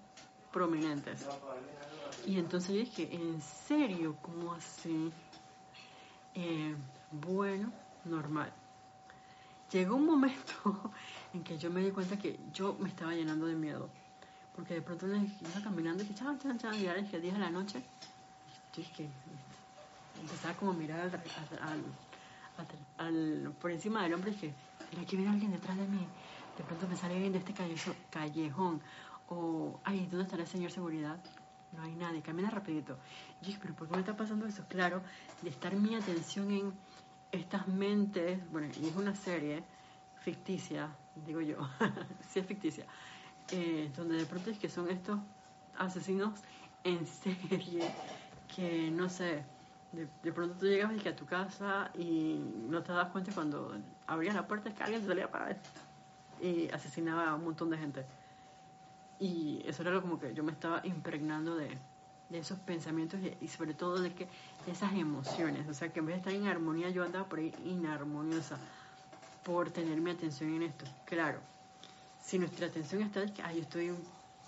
[0.52, 1.26] prominentes.
[2.26, 4.16] Y entonces dije, ¿en serio?
[4.22, 5.12] ¿Cómo así?
[6.34, 6.74] Eh,
[7.10, 7.72] bueno,
[8.04, 8.52] normal.
[9.70, 10.52] Llegó un momento
[11.34, 13.88] en que yo me di cuenta que yo me estaba llenando de miedo.
[14.54, 17.40] Porque de pronto iba caminando y que chan, chan, chan, y ahora dije 10 de
[17.40, 17.82] la noche.
[18.72, 19.08] Yo dije,
[20.20, 21.00] empezaba como a mirar
[21.60, 21.82] al,
[22.98, 24.54] al, por encima del hombre y dije,
[24.90, 26.06] tiene que ver alguien detrás de mí.
[26.56, 27.52] De pronto me sale alguien de este
[28.10, 28.80] callejón.
[29.28, 31.18] O, ay, ¿dónde estará el señor seguridad?
[31.76, 32.96] No hay nadie, camina rapidito.
[33.42, 34.64] Y dije, pero ¿por qué me está pasando eso?
[34.68, 35.02] Claro,
[35.42, 36.72] de estar mi atención en
[37.32, 39.64] estas mentes, bueno, y es una serie
[40.20, 40.88] ficticia,
[41.26, 41.56] digo yo,
[42.28, 42.86] sí es ficticia,
[43.50, 45.18] eh, donde de pronto es que son estos
[45.76, 46.40] asesinos
[46.84, 47.90] en serie
[48.54, 49.44] que, no sé,
[49.92, 54.46] de, pronto tú llegas a tu casa y no te das cuenta cuando abrías la
[54.46, 55.56] puerta es que alguien salía para
[56.40, 58.04] y asesinaba a un montón de gente.
[59.18, 61.76] Y eso era lo como que yo me estaba impregnando de,
[62.30, 64.26] esos pensamientos y, sobre todo de que
[64.66, 65.68] esas emociones.
[65.68, 68.58] O sea, que en vez de estar en armonía, yo andaba por ahí inarmoniosa
[69.44, 70.84] por tener mi atención en esto.
[71.04, 71.38] Claro,
[72.20, 73.94] si nuestra atención está de que, ay, yo estoy,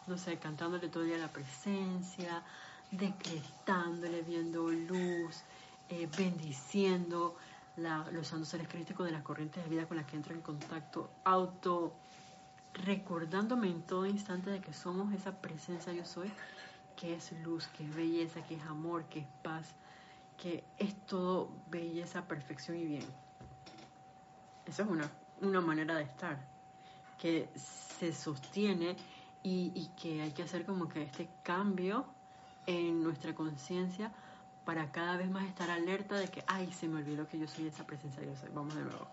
[0.06, 2.42] no sé, cantándole todo el día la presencia,
[2.90, 5.42] decretándole, viendo luz,
[5.88, 7.36] eh, bendiciendo
[7.76, 11.10] los santos seres críticos de las corrientes de vida con las que entro en contacto,
[11.24, 11.92] auto
[12.84, 16.30] recordándome en todo instante de que somos esa presencia yo soy,
[16.96, 19.74] que es luz, que es belleza, que es amor, que es paz,
[20.36, 23.04] que es todo belleza, perfección y bien.
[24.66, 25.10] Esa es una,
[25.40, 26.38] una manera de estar,
[27.18, 28.96] que se sostiene
[29.42, 32.06] y, y que hay que hacer como que este cambio
[32.66, 34.12] en nuestra conciencia
[34.64, 37.68] para cada vez más estar alerta de que, ay, se me olvidó que yo soy
[37.68, 38.50] esa presencia yo soy.
[38.52, 39.06] Vamos de nuevo.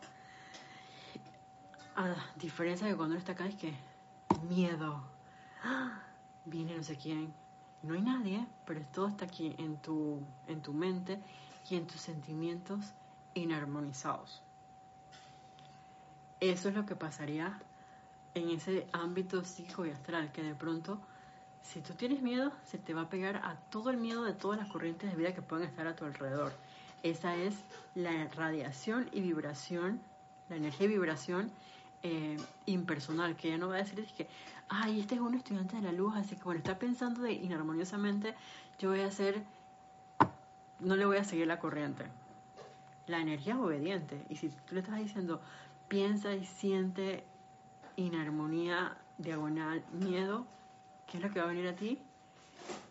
[1.96, 3.74] A diferencia de cuando uno está acá es que
[4.50, 5.04] miedo.
[6.46, 7.34] Viene no sé quién.
[7.84, 11.20] No hay nadie, pero todo está aquí en tu, en tu mente
[11.70, 12.94] y en tus sentimientos
[13.36, 14.42] inarmonizados.
[16.40, 17.60] Eso es lo que pasaría
[18.34, 21.00] en ese ámbito psico y astral, que de pronto,
[21.62, 24.60] si tú tienes miedo, se te va a pegar a todo el miedo de todas
[24.60, 26.54] las corrientes de vida que pueden estar a tu alrededor.
[27.04, 27.56] Esa es
[27.96, 30.02] la radiación y vibración,
[30.50, 31.52] la energía y vibración
[32.04, 34.28] eh, impersonal, que ella no va a decir que,
[34.68, 38.36] ay, este es un estudiante de la luz, así que bueno, está pensando de inarmoniosamente,
[38.78, 39.42] yo voy a hacer,
[40.82, 42.06] no le voy a seguir la corriente.
[43.08, 45.42] La energía es obediente, y si tú le estás diciendo,
[45.88, 47.24] piensa y siente
[47.96, 50.46] inarmonía, diagonal, miedo,
[51.08, 52.00] ¿qué es lo que va a venir a ti?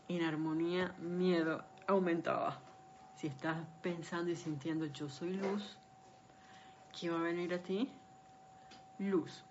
[0.09, 2.61] Inarmonía, miedo, aumentada.
[3.17, 5.77] Si estás pensando y sintiendo yo soy luz,
[6.99, 7.91] ¿qué va a venir a ti?
[9.03, 9.45] Luz.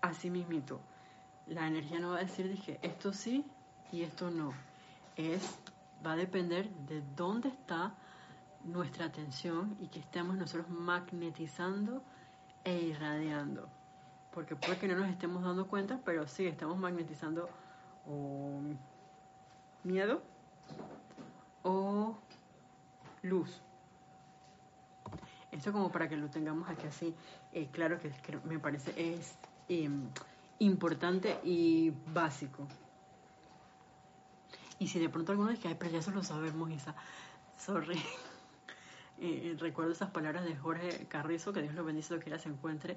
[0.00, 0.80] Así mismito.
[1.46, 3.44] La energía no va a decir, dije, esto sí
[3.92, 4.52] y esto no.
[5.16, 5.58] Es,
[6.04, 7.94] va a depender de dónde está
[8.64, 12.02] nuestra atención y que estemos nosotros magnetizando
[12.64, 13.68] e irradiando.
[14.32, 17.48] Porque puede que no nos estemos dando cuenta, pero sí estamos magnetizando
[18.06, 18.60] o
[19.82, 20.22] miedo
[21.62, 22.16] o
[23.22, 23.62] luz.
[25.52, 27.14] Esto como para que lo tengamos aquí así,
[27.52, 28.12] eh, claro que,
[28.44, 29.36] me parece es
[29.68, 30.08] em,
[30.60, 32.66] importante y básico.
[34.78, 36.94] Y si de pronto alguno dice, ay, pero ya eso lo sabemos, esa,
[37.58, 38.00] sorry.
[39.22, 42.96] Eh, recuerdo esas palabras de Jorge Carrizo, que Dios lo bendice, lo que se encuentre,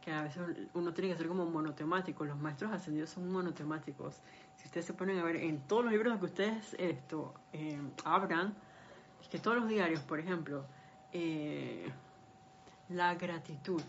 [0.00, 0.40] que a veces
[0.74, 2.24] uno tiene que ser como monotemático.
[2.24, 4.20] Los maestros ascendidos son monotemáticos.
[4.54, 8.54] Si ustedes se ponen a ver en todos los libros que ustedes esto em, abran,
[9.20, 10.64] es que todos los diarios, por ejemplo,
[11.18, 11.90] eh,
[12.90, 13.80] la gratitud,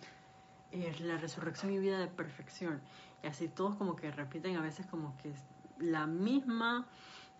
[0.71, 2.80] eh, la resurrección y vida de perfección.
[3.21, 5.34] Y así todos como que repiten a veces como que
[5.78, 6.88] la misma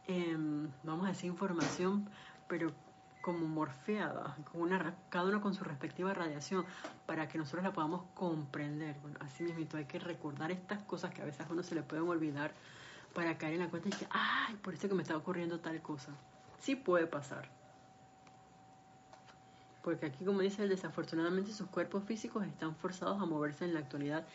[0.08, 2.10] em, vamos a decir, información,
[2.50, 2.74] pero
[3.22, 6.66] como morfeada, con una, cada uno con su respectiva radiación,
[7.06, 8.98] para que nosotros la podamos comprender.
[9.22, 12.54] Así mismo hay que recordar estas cosas que a veces uno se le pueden olvidar
[13.14, 15.82] para caer en la cuenta y que, ay, por eso que me está ocurriendo tal
[15.82, 16.12] cosa.
[16.60, 17.57] Sí puede pasar.
[19.84, 23.80] Porque aquí, como dice él, desafortunadamente sus cuerpos físicos están forzados a moverse en la
[23.80, 24.26] actualidad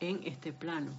[0.00, 0.92] en este plano.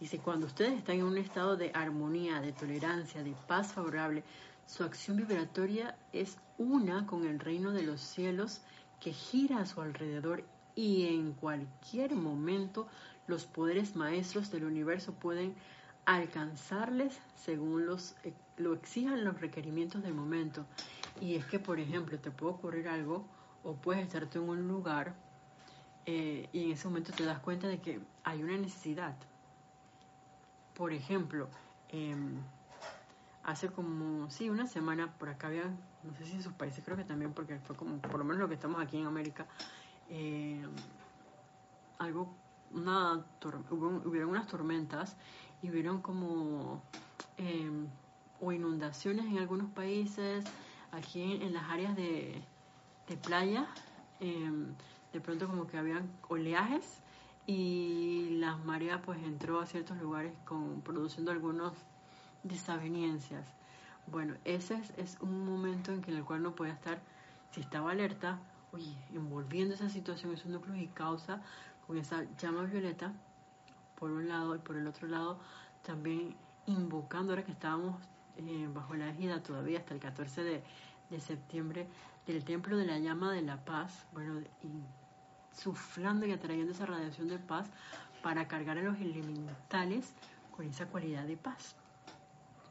[0.00, 4.22] Dice, cuando ustedes están en un estado de armonía, de tolerancia, de paz favorable,
[4.66, 8.60] su acción vibratoria es una con el reino de los cielos
[9.00, 12.86] que gira a su alrededor y en cualquier momento
[13.26, 15.54] los poderes maestros del universo pueden
[16.06, 20.64] alcanzarles según los, eh, lo exijan los requerimientos del momento.
[21.20, 23.24] Y es que, por ejemplo, te puede ocurrir algo
[23.62, 25.14] o puedes estarte en un lugar
[26.06, 29.14] eh, y en ese momento te das cuenta de que hay una necesidad
[30.74, 31.48] por ejemplo,
[31.88, 32.36] em,
[33.44, 35.64] hace como, sí, una semana por acá había,
[36.02, 38.40] no sé si en sus países, creo que también, porque fue como, por lo menos
[38.40, 39.46] lo que estamos aquí en América,
[40.08, 40.68] em,
[41.98, 42.34] algo,
[42.72, 43.24] una,
[44.04, 45.16] hubieron unas tormentas
[45.64, 46.82] y hubieron como,
[47.38, 47.86] em,
[48.38, 50.44] o inundaciones en algunos países,
[50.92, 52.42] aquí en, las áreas de,
[53.08, 53.66] de playa,
[54.20, 57.00] de pronto como que habían oleajes
[57.46, 61.72] y la marea pues entró a ciertos lugares con, produciendo algunas
[62.42, 63.46] desavenencias.
[64.06, 67.00] Bueno, ese es, un momento en el cual no puede estar,
[67.52, 68.38] si estaba alerta,
[68.72, 71.40] oye, envolviendo esa situación, esos núcleos y causa
[71.86, 73.12] con esa llama violeta,
[73.96, 75.38] por un lado, y por el otro lado,
[75.82, 76.36] también
[76.66, 77.96] invocando, ahora que estábamos
[78.36, 80.62] eh, bajo la égida todavía hasta el 14 de,
[81.10, 81.86] de septiembre,
[82.26, 84.68] del Templo de la Llama de la Paz, bueno, y
[85.56, 87.68] suflando y atrayendo esa radiación de paz
[88.22, 90.12] para cargar a los elementales
[90.50, 91.76] con esa cualidad de paz.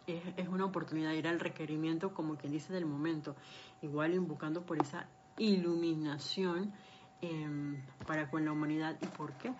[0.05, 3.35] Es, una oportunidad, era el requerimiento, como quien dice, del momento,
[3.81, 5.07] igual invocando por esa
[5.37, 6.73] iluminación
[7.21, 8.97] em, para con la humanidad.
[9.01, 9.53] ¿Y por qué?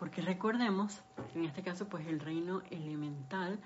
[0.00, 1.02] Porque recordemos,
[1.36, 3.60] en este caso, pues el reino elemental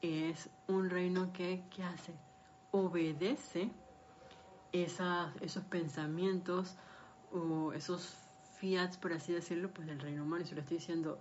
[0.00, 2.14] es un reino que, ¿qué hace?
[2.70, 3.70] Obedece
[4.72, 6.76] esas, esos pensamientos
[7.32, 8.24] o esos
[9.00, 10.42] por así decirlo, pues del reino humano.
[10.42, 11.18] Y se lo estoy diciendo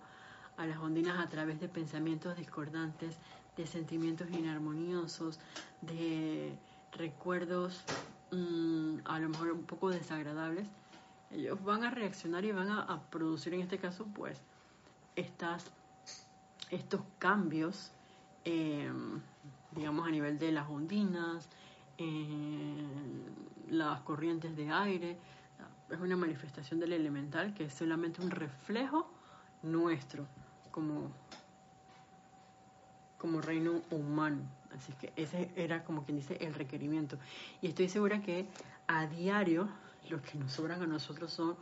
[0.56, 3.18] a las ondinas a través de pensamientos discordantes,
[3.58, 5.40] de sentimientos inarmoniosos,
[5.82, 6.58] de
[6.94, 7.84] recuerdos
[8.32, 10.68] mm, a lo mejor un poco desagradables.
[11.34, 14.40] Ellos van a reaccionar y van a, producir en este caso, pues,
[15.16, 15.72] estas,
[16.70, 17.92] estos cambios,
[18.46, 19.20] em,
[19.72, 21.50] digamos, a nivel de las ondinas,
[23.70, 25.18] las corrientes de aire,
[25.90, 29.08] es una manifestación del elemental que es solamente un reflejo
[29.62, 30.26] nuestro
[30.72, 31.12] como,
[33.18, 34.42] como reino humano.
[34.76, 37.18] Así que ese era como quien dice el requerimiento.
[37.62, 38.48] Y estoy segura que
[38.88, 39.70] a diario
[40.10, 41.56] lo que nos sobran a nosotros son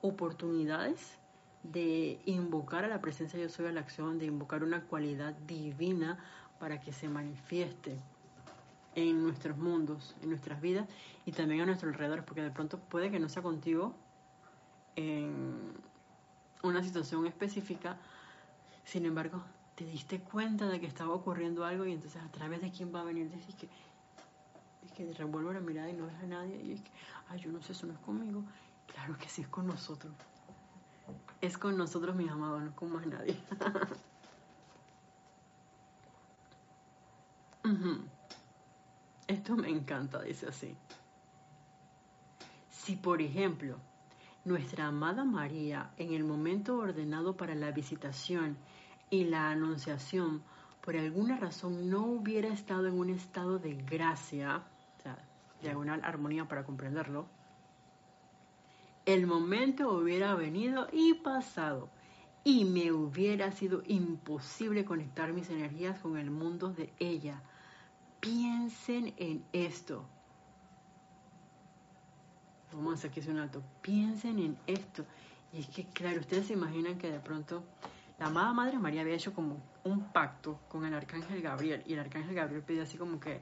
[0.00, 1.18] oportunidades
[1.62, 6.18] de invocar a la presencia yo soy a la acción, de invocar una cualidad divina
[6.58, 7.98] para que se manifieste
[8.94, 10.88] en nuestros mundos, en nuestras vidas
[11.24, 13.94] y también a nuestro alrededor, porque de pronto puede que no sea contigo
[14.96, 15.72] en
[16.62, 17.96] una situación específica,
[18.84, 19.42] sin embargo,
[19.74, 23.00] te diste cuenta de que estaba ocurriendo algo y entonces a través de quién va
[23.00, 23.68] a venir decir que
[24.92, 26.90] que revuelvo la mirada y no ves a nadie y es que,
[27.28, 28.42] ay, yo no sé, eso no es conmigo.
[28.86, 30.12] Claro que sí es con nosotros.
[31.40, 33.36] Es con nosotros, mis amados, no con más nadie.
[39.26, 40.76] Esto me encanta, dice así.
[42.70, 43.78] Si, por ejemplo,
[44.44, 48.56] nuestra amada María, en el momento ordenado para la visitación
[49.08, 50.42] y la anunciación,
[50.80, 54.64] por alguna razón no hubiera estado en un estado de gracia,
[55.62, 57.26] diagonal armonía para comprenderlo,
[59.06, 61.88] el momento hubiera venido y pasado
[62.44, 67.42] y me hubiera sido imposible conectar mis energías con el mundo de ella
[68.22, 70.06] piensen en esto.
[72.72, 73.62] Vamos a hacer que un alto.
[73.82, 75.04] Piensen en esto.
[75.52, 77.64] Y es que, claro, ustedes se imaginan que de pronto
[78.18, 81.82] la amada Madre María había hecho como un pacto con el Arcángel Gabriel.
[81.84, 83.40] Y el Arcángel Gabriel pidió así como que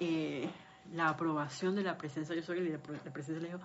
[0.00, 0.48] eh,
[0.92, 2.34] la aprobación de la presencia.
[2.34, 3.60] Yo soy y la presencia le dijo,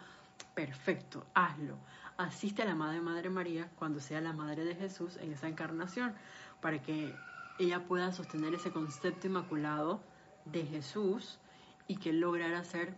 [0.53, 1.77] perfecto, hazlo.
[2.17, 6.13] Asiste a la Madre Madre María cuando sea la Madre de Jesús en esa encarnación.
[6.61, 7.13] Para que
[7.59, 10.01] ella pueda sostener ese concepto inmaculado
[10.45, 11.39] de Jesús
[11.87, 12.97] y que lograra ser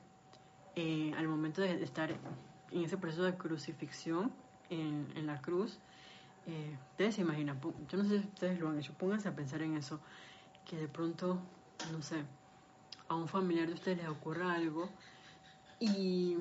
[0.75, 4.31] eh, al momento de estar en ese proceso de crucifixión
[4.69, 5.79] en, la cruz,
[6.45, 7.59] Eh, ustedes se imaginan,
[7.89, 9.99] yo no sé si ustedes lo han hecho, pónganse a pensar en eso,
[10.63, 11.41] que de pronto,
[11.91, 12.23] no sé,
[13.09, 14.89] a un familiar de ustedes les ocurra algo
[15.79, 16.37] y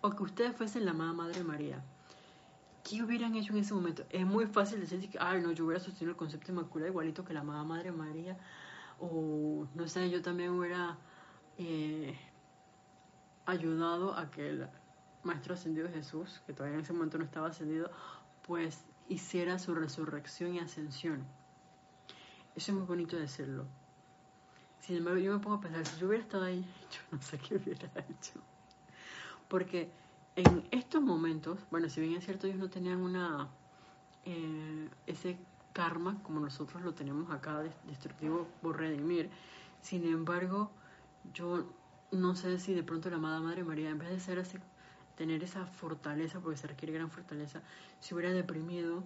[0.00, 1.82] o que ustedes fuesen la amada Madre María.
[2.88, 4.04] ¿Qué hubieran hecho en ese momento?
[4.10, 7.34] Es muy fácil decir que, ay, no, yo hubiera sostenido el concepto inmaculado igualito que
[7.34, 8.36] la amada Madre María,
[9.00, 10.96] o no sé, yo también hubiera
[11.58, 12.16] eh,
[13.44, 14.68] ayudado a que el
[15.24, 17.90] Maestro Ascendido Jesús, que todavía en ese momento no estaba ascendido,
[18.46, 21.24] pues hiciera su resurrección y ascensión.
[22.54, 23.66] Eso es muy bonito decirlo.
[24.86, 27.38] Sin embargo, yo me pongo a pensar, si yo hubiera estado ahí, yo no sé
[27.38, 28.40] qué hubiera hecho.
[29.48, 29.90] Porque
[30.36, 33.48] en estos momentos, bueno, si bien es cierto, ellos no tenían una
[34.24, 35.38] eh, ese
[35.72, 39.28] karma como nosotros lo tenemos acá, destructivo por redimir.
[39.82, 40.70] Sin embargo,
[41.34, 41.64] yo
[42.12, 44.56] no sé si de pronto la amada Madre María, en vez de ser así,
[45.16, 47.60] tener esa fortaleza, porque se requiere gran fortaleza,
[47.98, 49.02] se hubiera deprimido,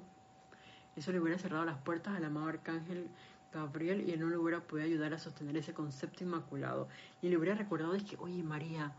[0.94, 3.08] eso le hubiera cerrado las puertas al amado Arcángel
[3.52, 6.88] Gabriel y él no le hubiera podido ayudar a sostener ese concepto inmaculado.
[7.22, 8.92] Y le hubiera recordado es que, oye María,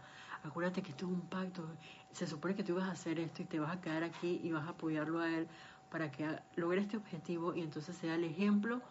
[0.44, 1.66] acuérdate que esto es un pacto,
[2.12, 4.52] se supone que tú vas a hacer esto y te vas a quedar aquí y
[4.52, 5.48] vas a apoyarlo a él
[5.90, 8.82] para que logre este objetivo y entonces sea el ejemplo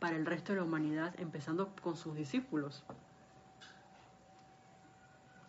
[0.00, 2.84] para el resto de la humanidad, empezando con sus discípulos.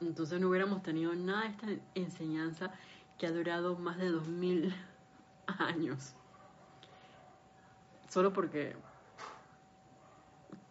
[0.01, 2.71] Entonces no hubiéramos tenido nada de esta enseñanza
[3.17, 4.73] que ha durado más de dos mil
[5.45, 6.15] años.
[8.07, 8.75] Solo porque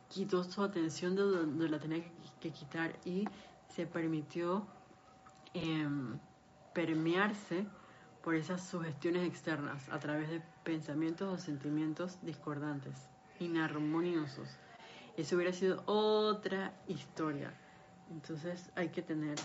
[0.09, 2.05] quitó su atención de donde la tenía
[2.41, 3.27] que quitar y
[3.75, 4.67] se permitió
[5.55, 6.19] em,
[6.73, 7.67] permearse
[8.23, 14.49] por esas sugestiones externas a través de pensamientos o sentimientos discordantes, inarmoniosos.
[15.17, 17.53] Eso hubiera sido otra historia.
[18.11, 19.37] Entonces hay que tener,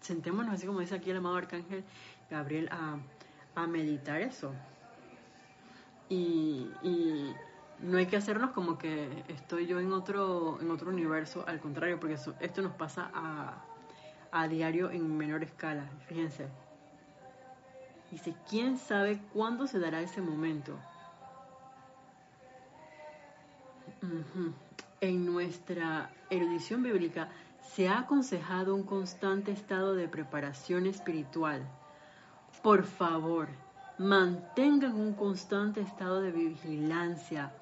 [0.00, 1.84] sentémonos así como dice aquí el amado Arcángel
[2.30, 2.98] Gabriel a,
[3.54, 4.52] a meditar eso.
[6.08, 7.34] Y, y
[7.84, 12.00] no hay que hacernos como que estoy yo en otro, en otro universo, al contrario,
[12.00, 13.62] porque esto nos pasa a,
[14.32, 15.84] a diario en menor escala.
[16.08, 16.48] Fíjense.
[18.10, 20.78] Dice, ¿quién sabe cuándo se dará ese momento?
[25.00, 27.28] En nuestra erudición bíblica
[27.60, 31.66] se ha aconsejado un constante estado de preparación espiritual.
[32.62, 33.48] Por favor,
[33.98, 37.52] mantengan un constante estado de vigilancia,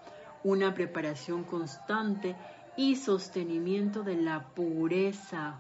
[0.45, 2.37] una preparación constante
[2.77, 5.59] y sostenimiento de la pureza,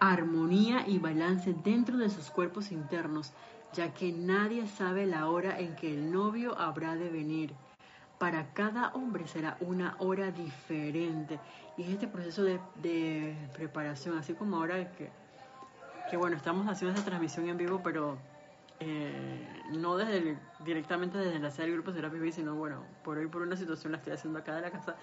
[0.00, 3.32] armonía y balance dentro de sus cuerpos internos,
[3.72, 7.54] ya que nadie sabe la hora en que el novio habrá de venir.
[8.18, 11.38] Para cada hombre será una hora diferente.
[11.76, 15.10] Y este proceso de, preparación, así como ahora que,
[16.10, 18.18] que, bueno, estamos haciendo esta transmisión en vivo, pero
[18.80, 23.26] eh, no desde directamente desde la sede del grupo Serapis Bay, sino bueno, por hoy
[23.26, 24.96] por una situación la estoy haciendo acá de la casa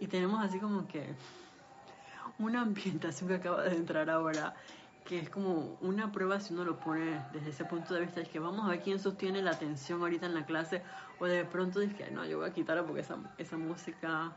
[0.00, 1.14] y tenemos así como que
[2.38, 4.54] una ambientación que acaba de entrar ahora
[5.06, 8.28] que es como una prueba si uno lo pone desde ese punto de vista, es
[8.28, 10.82] que vamos a ver quién sostiene la atención ahorita en la clase,
[11.20, 14.32] o de pronto dices no, yo voy a quitarla porque esa, esa música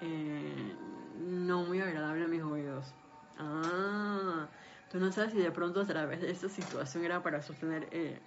[0.00, 0.74] eh,
[1.18, 2.94] no muy agradable a mis oídos.
[3.38, 4.48] Ah,
[5.00, 8.18] No sabes si de pronto a través de esta situación era para sostener eh,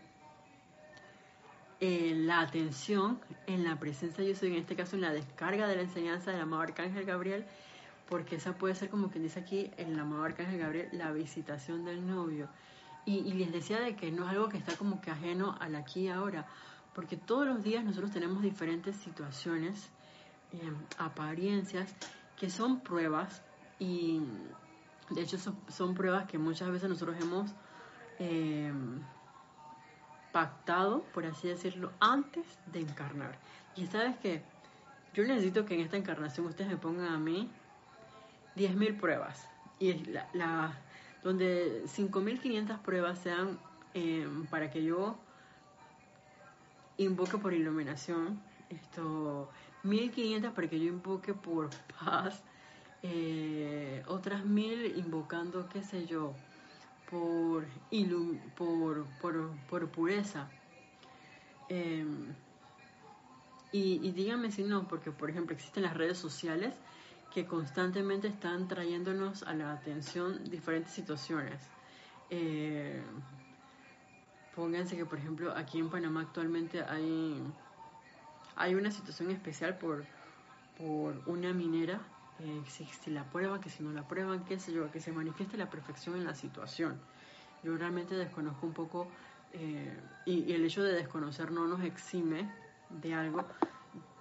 [1.82, 5.78] eh, la atención en la presencia yo soy, en este caso en la descarga de
[5.78, 7.46] la enseñanza del amado Arcángel Gabriel,
[8.10, 12.06] porque esa puede ser como quien dice aquí, el amado Arcángel Gabriel, la visitación del
[12.06, 12.50] novio.
[13.06, 16.02] Y, les decía de que no es algo que está como que ajeno al aquí
[16.02, 16.46] y ahora,
[16.94, 19.90] porque todos los días nosotros tenemos diferentes situaciones,
[20.52, 21.96] eh, apariencias,
[22.38, 23.42] que son pruebas
[23.80, 24.22] y
[25.10, 25.38] de hecho,
[25.70, 27.52] son, pruebas que muchas veces nosotros hemos
[28.20, 28.72] eh,
[30.32, 33.38] pactado, por así decirlo, antes de encarnar.
[33.76, 34.44] Y sabes que
[35.14, 37.50] yo necesito que en esta encarnación ustedes me pongan a mí
[38.56, 39.48] 10.000 pruebas.
[39.80, 40.78] Y la, la,
[41.24, 43.60] donde 5.500 pruebas sean
[43.94, 45.18] eh, para que yo
[46.98, 49.50] invoque por iluminación, esto
[49.84, 52.44] 1.500 para que yo invoque por paz,
[53.02, 56.34] eh, otras mil invocando, qué sé yo,
[57.10, 57.66] por,
[58.58, 60.50] por, por, por pureza.
[61.70, 62.34] Em,
[63.72, 66.74] y, díganme si no, porque por ejemplo existen las redes sociales
[67.34, 71.62] que constantemente están trayéndonos a la atención diferentes situaciones.
[72.32, 73.02] Eh,
[74.56, 77.42] pónganse que, por ejemplo, aquí en Panamá actualmente hay,
[78.56, 80.06] hay una situación especial por,
[80.78, 82.02] por una minera
[82.42, 85.58] eh, si, la prueban, que si no la prueban, qué sé yo, que se manifieste
[85.58, 87.00] la perfección en la situación.
[87.64, 89.08] Yo realmente desconozco un poco
[89.52, 92.50] eh, y, el hecho de desconocer no nos exime
[92.90, 93.46] de algo.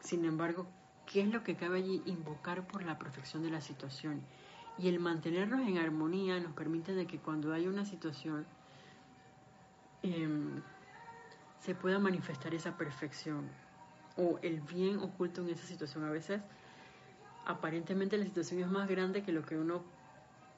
[0.00, 0.66] Sin embargo,
[1.06, 2.02] ¿qué es lo que cabe allí?
[2.06, 4.22] Invocar por la perfección de la situación.
[4.78, 8.46] Y el mantenernos en armonía nos permite de que cuando hay una situación
[10.02, 10.60] em,
[11.60, 13.48] se pueda manifestar esa perfección
[14.16, 16.04] o el bien oculto en esa situación.
[16.04, 16.40] A veces,
[17.48, 19.82] aparentemente la situación es más grande que lo que uno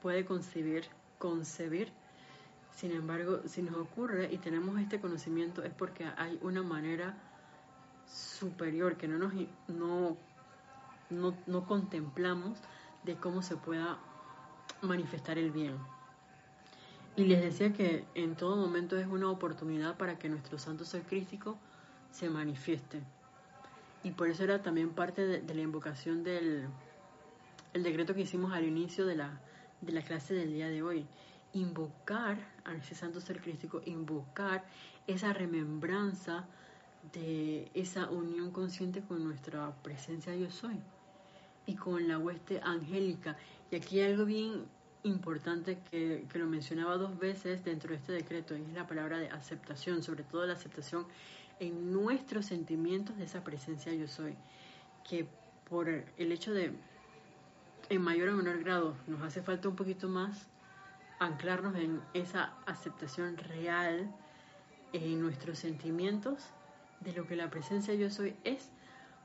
[0.02, 0.84] puede concebir,
[1.18, 1.90] concebir
[2.80, 7.14] sin embargo, si nos ocurre y tenemos este conocimiento es porque hay una manera
[8.06, 9.34] superior que no nos
[9.68, 10.16] no,
[11.10, 12.58] no, contemplamos
[13.04, 13.98] de cómo se pueda
[14.80, 15.76] manifestar el bien.
[17.16, 21.02] Y les decía que en todo momento es una oportunidad para que nuestro santo ser
[21.02, 21.58] crístico
[22.12, 23.02] se manifieste.
[24.02, 26.68] Y por eso era también parte de, la invocación del
[27.72, 29.40] el decreto que hicimos al inicio de la,
[29.80, 31.06] de la clase del día de hoy
[31.52, 34.64] invocar a ese santo ser crístico, invocar
[35.06, 36.46] esa remembranza
[37.12, 40.78] de esa unión consciente con nuestra presencia yo soy
[41.66, 43.36] y con la hueste angélica.
[43.70, 44.64] Y aquí hay algo bien
[45.02, 49.18] importante que, que, lo mencionaba dos veces dentro de este decreto y es la palabra
[49.18, 51.06] de aceptación, sobre todo la aceptación
[51.60, 54.34] en nuestros sentimientos de esa presencia yo soy,
[55.08, 55.28] que
[55.68, 56.72] por el hecho de
[57.88, 60.46] en mayor o menor grado nos hace falta un poquito más
[61.18, 64.10] anclarnos en esa aceptación real
[64.92, 66.46] en nuestros sentimientos
[67.00, 68.70] de lo que la presencia yo soy es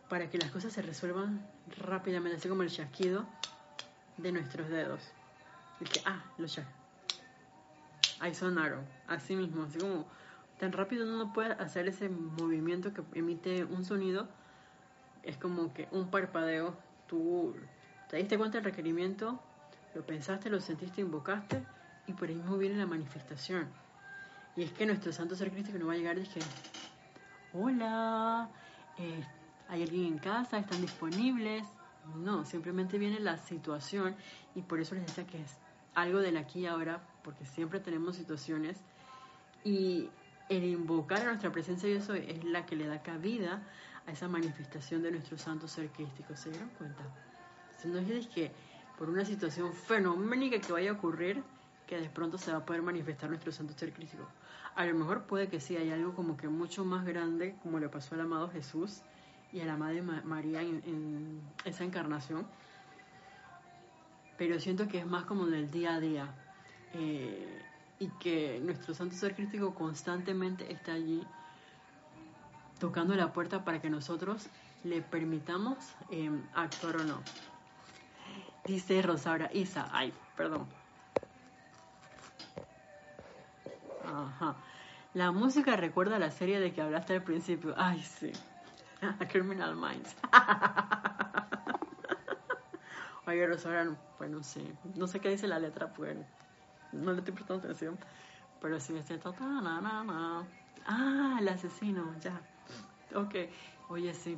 [0.09, 1.45] para que las cosas se resuelvan
[1.77, 3.25] rápidamente, así como el chasquido
[4.17, 5.01] de nuestros dedos.
[5.79, 6.67] Y que, ah, los chas.
[8.19, 10.05] Ahí sonaron, así mismo, así como
[10.59, 14.27] tan rápido uno no puede hacer ese movimiento que emite un sonido,
[15.23, 16.75] es como que un parpadeo,
[17.07, 17.55] tú
[18.09, 19.39] te diste cuenta del requerimiento,
[19.93, 21.63] lo pensaste, lo sentiste, invocaste
[22.07, 23.67] y por ahí mismo viene la manifestación.
[24.55, 26.39] Y es que nuestro santo ser crístico no va a llegar y dije,
[27.53, 28.49] hola,
[28.97, 29.23] eh,
[29.67, 31.65] hay alguien en casa, están disponibles.
[32.15, 34.15] No, simplemente viene la situación
[34.53, 35.57] y por eso les decía que es
[35.95, 38.77] algo del aquí y ahora, porque siempre tenemos situaciones
[39.63, 40.09] y
[40.49, 43.63] el invocar a nuestra presencia yo soy es la que le da cabida
[44.05, 46.35] a esa manifestación de nuestro santo ser crístico.
[46.35, 47.03] ¿Se dieron cuenta?
[47.77, 48.51] Si no es que
[48.97, 51.43] por una situación fenoménica que vaya a ocurrir,
[51.87, 54.27] que de pronto se va a poder manifestar nuestro santo ser crítico.
[54.75, 57.89] A lo mejor puede que sí, hay algo como que mucho más grande, como le
[57.89, 59.01] pasó al amado Jesús
[59.51, 62.45] y a la Madre María en, esa encarnación,
[64.37, 66.35] pero siento que es más como del día a día
[66.93, 67.64] eh,
[67.99, 71.25] y que nuestro santo ser crítico constantemente está allí
[72.79, 74.47] tocando la puerta para que nosotros
[74.83, 75.77] le permitamos
[76.11, 77.21] eh, actuar o no.
[78.65, 80.67] Dice Rosaura Isa, ay, perdón,
[84.05, 84.55] Ajá.
[85.13, 87.73] La música recuerda a la serie de que hablaste al principio.
[87.77, 88.31] Ay, sí.
[89.31, 90.15] Criminal Minds.
[93.27, 94.61] Oye, Rosario, pues no sé.
[94.95, 96.17] No sé qué dice la letra, pues
[96.95, 97.97] no le estoy prestando atención.
[98.61, 99.19] Pero sí, este
[100.87, 102.39] Ah, el asesino, ya.
[103.13, 103.35] Ok.
[103.89, 104.37] Oye, sí.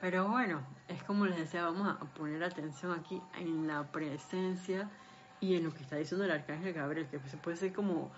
[0.00, 4.88] Pero bueno, es como les decía, vamos a poner atención aquí en la presencia
[5.40, 8.10] y en lo que está diciendo el arcángel Gabriel, que se puede ser como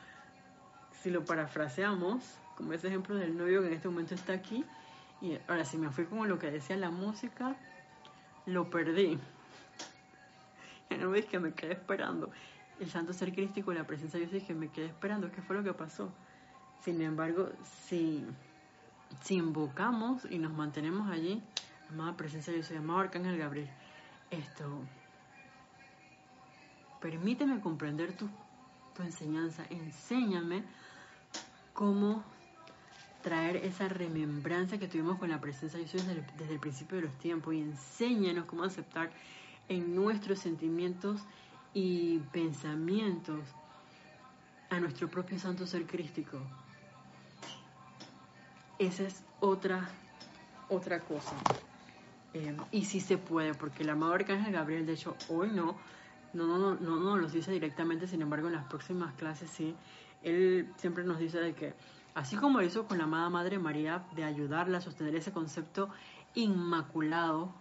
[1.02, 2.22] si lo parafraseamos,
[2.56, 4.64] como ese ejemplo del novio que en este momento está aquí,
[5.20, 7.56] y ahora si me fui como lo que decía la música,
[8.46, 9.18] lo perdí.
[10.90, 12.30] Ya no ves que me quedé esperando.
[12.82, 15.30] El santo ser crístico, la presencia de Dios, que me quedé esperando.
[15.30, 16.12] ¿Qué fue lo que pasó?
[16.84, 17.48] Sin embargo,
[17.86, 18.26] si,
[19.22, 21.40] si invocamos y nos mantenemos allí,
[21.90, 23.70] amada presencia de Dios, amado Arcángel Gabriel,
[24.32, 24.80] esto,
[27.00, 28.28] permíteme comprender tu,
[28.96, 30.64] tu enseñanza, enséñame
[31.74, 32.24] cómo
[33.22, 36.04] traer esa remembranza que tuvimos con la presencia de Dios
[36.36, 39.12] desde el, principio de los tiempos y enséñanos cómo aceptar
[39.68, 41.20] en nuestros sentimientos
[41.74, 43.40] y pensamientos
[44.70, 46.38] a nuestro propio santo ser crístico.
[48.78, 49.88] Esa es otra,
[50.68, 51.34] otra cosa.
[52.34, 55.76] Eh, y sí se puede, porque el amado Arcángel Gabriel, de hecho, hoy no,
[56.32, 59.76] no, no, no, no nos lo dice directamente, sin embargo, en las próximas clases sí
[60.22, 61.74] él siempre nos dice de que,
[62.14, 65.88] así como hizo con la amada Madre María, de ayudarla a sostener ese concepto
[66.34, 67.52] inmaculado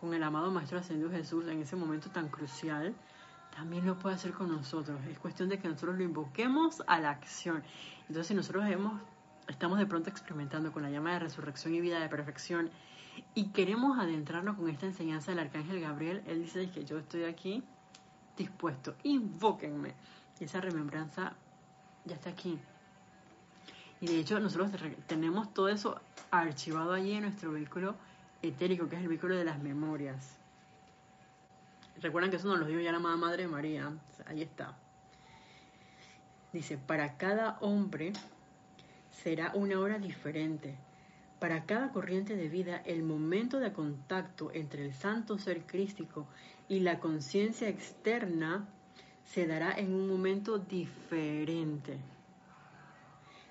[0.00, 2.94] con el amado Maestro Ascendido Jesús en ese momento tan crucial,
[3.56, 5.00] también lo puede hacer con nosotros.
[5.10, 7.64] Es cuestión de que nosotros lo invoquemos a la acción.
[8.00, 9.00] Entonces, si nosotros hemos,
[9.48, 12.70] estamos de pronto experimentando con la llama de resurrección y vida de perfección
[13.34, 17.64] y queremos adentrarnos con esta enseñanza del Arcángel Gabriel, él dice que yo estoy aquí
[18.36, 19.94] dispuesto, invóquenme.
[20.38, 21.32] Y esa remembranza
[22.04, 22.58] ya está aquí.
[24.02, 24.70] Y de hecho nosotros
[25.06, 25.98] tenemos todo eso
[26.30, 27.94] archivado allí en nuestro vehículo
[28.42, 30.36] etérico, que es el vehículo de las memorias.
[32.00, 33.92] Recuerden que eso nos lo dijo ya la Madre María.
[34.26, 34.76] Ahí está.
[36.52, 38.12] Dice, para cada hombre
[39.10, 40.76] será una hora diferente.
[41.38, 46.26] Para cada corriente de vida, el momento de contacto entre el santo ser crístico
[46.68, 48.66] y la conciencia externa
[49.24, 51.98] se dará en un momento diferente.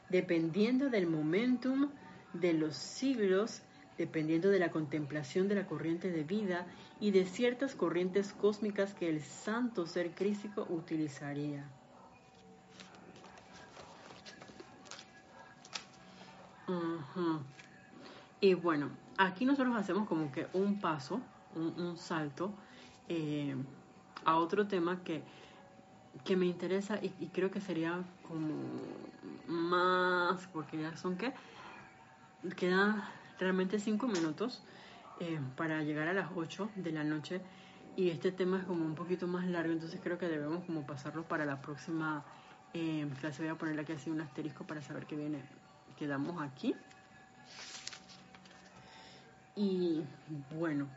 [0.09, 1.89] Dependiendo del momentum
[2.33, 3.61] de los siglos,
[3.97, 6.65] dependiendo de la contemplación de la corriente de vida
[6.99, 11.65] y de ciertas corrientes cósmicas que el santo ser crístico utilizaría.
[18.41, 21.21] Y bueno, aquí nosotros hacemos como que un paso,
[21.55, 22.51] un, salto
[23.07, 23.55] eh,
[24.23, 25.23] a otro tema que,
[26.23, 28.53] que me interesa y, y, creo que sería como
[29.47, 31.33] más, porque ya son que
[32.57, 33.03] quedan
[33.39, 34.61] realmente cinco minutos
[35.19, 37.41] eh, para llegar a las 8 de la noche
[37.95, 41.23] y este tema es como un poquito más largo, entonces creo que debemos como pasarlo
[41.23, 42.25] para la próxima
[42.73, 43.41] eh, clase.
[43.41, 45.41] Voy a ponerle aquí así un asterisco para saber que viene.
[45.97, 46.75] Quedamos aquí.
[49.55, 50.03] Y
[50.57, 50.89] bueno,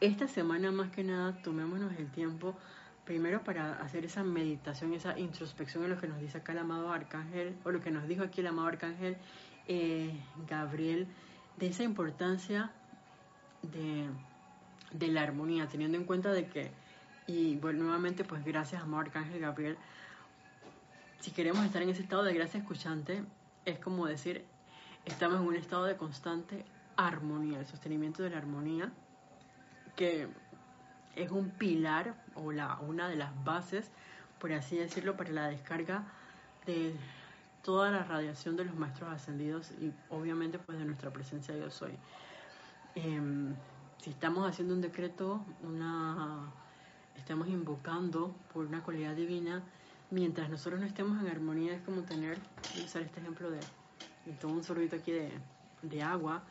[0.00, 2.56] esta semana más que nada tomémonos el tiempo
[3.04, 6.90] primero para hacer esa meditación, esa introspección en lo que nos dice acá el amado
[6.90, 9.18] arcángel, o lo que nos dijo aquí el amado arcángel
[9.68, 10.18] eh,
[10.48, 11.06] Gabriel,
[11.58, 12.72] de esa importancia
[13.62, 16.70] de, la armonía, teniendo en cuenta de que,
[17.26, 19.76] y bueno, nuevamente pues gracias a Arcángel Gabriel,
[21.20, 23.24] si queremos estar en ese estado de gracia escuchante,
[23.64, 24.44] es como decir,
[25.04, 26.64] estamos en un estado de constante
[26.96, 28.92] armonía, el sostenimiento de la armonía,
[29.96, 30.28] que
[31.16, 33.90] es un pilar o la, una de las bases,
[34.38, 36.04] por así decirlo, para la descarga
[36.66, 36.94] de
[37.62, 41.92] toda la radiación de los maestros ascendidos y obviamente pues de nuestra presencia yo soy.
[42.96, 43.54] Em,
[43.98, 46.50] si estamos haciendo un decreto, una,
[47.14, 49.62] estamos invocando por una cualidad divina,
[50.10, 52.38] mientras nosotros no estemos en armonía, es como tener,
[52.72, 55.30] voy a usar este ejemplo de, de un sorbito aquí de,
[55.82, 56.42] de agua,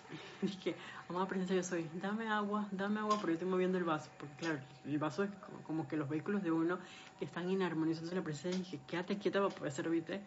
[0.42, 0.74] y que,
[1.10, 4.36] amada presencia yo soy, dame agua, dame agua, porque yo estoy moviendo el vaso, porque
[4.36, 5.30] claro, el vaso es
[5.66, 6.78] como que los vehículos de uno
[7.20, 10.22] están en armonía, entonces la presencia dije, quédate quieta para poder servirte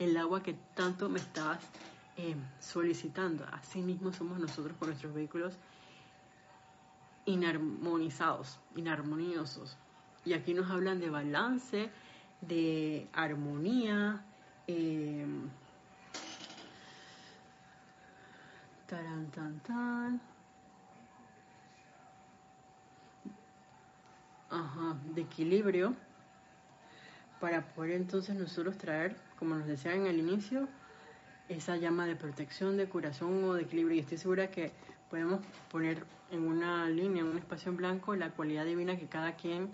[0.00, 1.60] el agua que tanto me estás
[2.16, 3.44] eh, solicitando.
[3.52, 5.54] Así mismo somos nosotros con nuestros vehículos
[7.24, 9.76] inarmonizados, inarmoniosos.
[10.24, 11.90] Y aquí nos hablan de balance,
[12.40, 14.24] de armonía,
[14.66, 15.26] eh,
[18.86, 20.20] tan, tan.
[24.50, 25.96] Ajá, de equilibrio
[27.40, 30.68] para poder entonces nosotros traer, como nos decían el inicio,
[31.48, 33.96] esa llama de protección, de curación o de equilibrio.
[33.96, 34.72] Y estoy segura que
[35.10, 35.40] podemos
[35.70, 39.70] poner en una línea, en un espacio en blanco, la cualidad divina que cada quien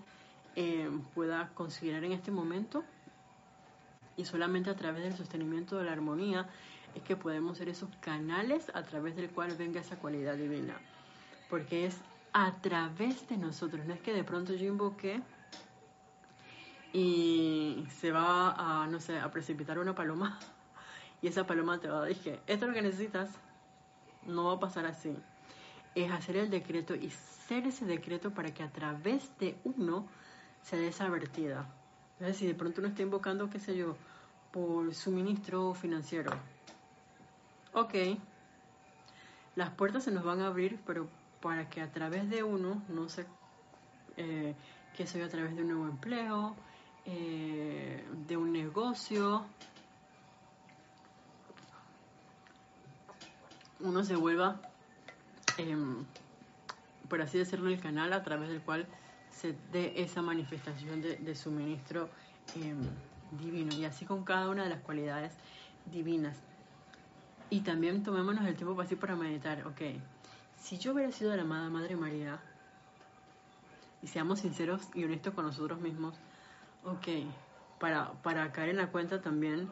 [0.55, 2.83] eh, pueda considerar en este momento.
[4.17, 6.47] Y solamente a través del sostenimiento de la armonía
[6.95, 10.77] es que podemos ser esos canales a través del cual venga esa cualidad divina.
[11.49, 11.97] Porque es
[12.33, 15.21] a través de nosotros, no es que de pronto yo invoqué
[16.91, 18.51] y se va
[18.83, 20.37] a, no sé, a precipitar una paloma
[21.21, 23.29] y esa paloma te va a decir, esto es lo que necesitas,
[24.25, 25.15] no va a pasar así.
[25.95, 30.07] Es hacer el decreto y ser ese decreto para que a través de uno
[30.61, 30.87] se dé.
[30.87, 33.95] Es si de pronto uno está invocando, qué sé yo,
[34.51, 36.31] por suministro financiero.
[37.73, 37.93] Ok,
[39.55, 41.07] las puertas se nos van a abrir, pero
[41.41, 43.25] para que a través de uno, no sé,
[44.17, 44.55] eh,
[44.95, 46.55] qué sé yo, a través de un nuevo empleo,
[47.05, 49.45] eh, de un negocio,
[53.79, 54.61] uno se vuelva,
[55.57, 56.05] em,
[57.07, 58.87] por así decirlo, el canal a través del cual
[59.31, 62.09] se dé esa manifestación de, suministro
[62.55, 62.77] em,
[63.39, 63.73] divino.
[63.75, 65.33] Y así con cada una de las cualidades
[65.91, 66.37] divinas.
[67.49, 69.81] Y también tomémonos el tiempo así para meditar, ok,
[70.57, 72.39] si yo hubiera sido la amada Madre María,
[74.01, 76.15] y seamos sinceros y honestos con nosotros mismos,
[76.83, 77.07] ok,
[77.79, 79.69] para, para caer en la cuenta también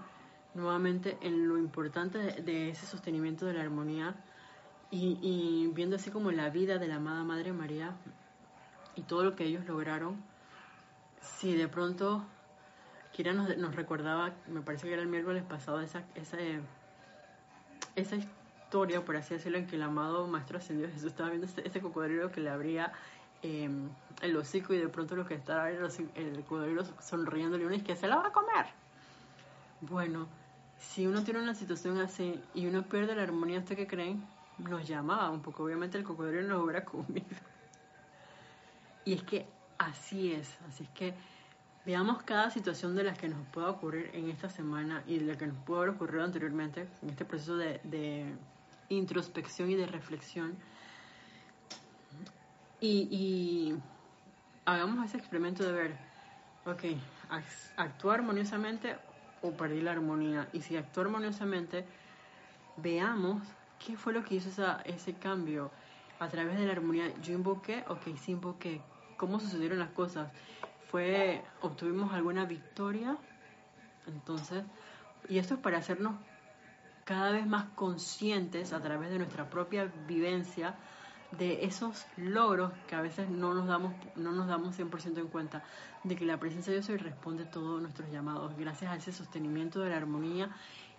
[0.58, 4.16] nuevamente en lo importante de, ese sostenimiento de la armonía
[4.89, 7.95] y, viendo así como la vida de la amada Madre María
[8.95, 10.18] y todo lo que ellos lograron,
[11.22, 12.26] si de pronto
[13.12, 16.38] Kira nos, recordaba, me parece que era el miércoles pasado, esa, esa,
[17.95, 21.82] esa historia, por así decirlo, en que el amado Maestro Ascendido Jesús estaba viendo ese,
[21.82, 22.93] cocodrilo que le abría
[23.43, 23.89] em,
[24.22, 27.95] el hocico y de pronto lo que estaba el, el cocodrilo sonriendo y es que
[27.95, 28.66] se la va a comer.
[29.82, 30.28] Bueno,
[30.80, 34.24] si uno tiene una situación así y uno pierde la armonía, ¿usted qué creen?
[34.58, 37.26] Nos llamaba un poco, obviamente el cocodrilo nos hubiera comido.
[39.06, 39.46] Y es que
[39.78, 41.14] así es, así es que
[41.86, 45.38] veamos cada situación de las que nos pueda ocurrir en esta semana y de la
[45.38, 48.36] que nos pudo haber ocurrido anteriormente, en este proceso de,
[48.90, 50.56] introspección y de reflexión.
[52.80, 53.78] Y, y
[54.66, 55.98] hagamos ese experimento de ver,
[56.66, 56.84] ok,
[57.78, 58.98] actúa armoniosamente
[59.42, 60.48] o perdí la armonía.
[60.54, 61.86] Y si actúa armoniosamente,
[62.78, 63.42] veamos
[63.86, 64.50] qué fue lo que hizo
[64.86, 65.72] ese cambio
[66.20, 67.14] a través de la armonía.
[67.22, 68.82] Yo invoqué, ok, sí invoqué.
[69.18, 70.32] ¿Cómo sucedieron las cosas?
[70.90, 73.18] Fue, obtuvimos alguna victoria.
[74.08, 74.64] Entonces,
[75.28, 76.16] y esto es para hacernos
[77.04, 80.76] cada vez más conscientes a través de nuestra propia vivencia
[81.32, 85.64] de esos logros que a veces no nos damos, no nos damos 100% en cuenta,
[86.04, 89.82] de que la presencia de Dios hoy responde todos nuestros llamados, gracias a ese sostenimiento
[89.82, 90.50] de la armonía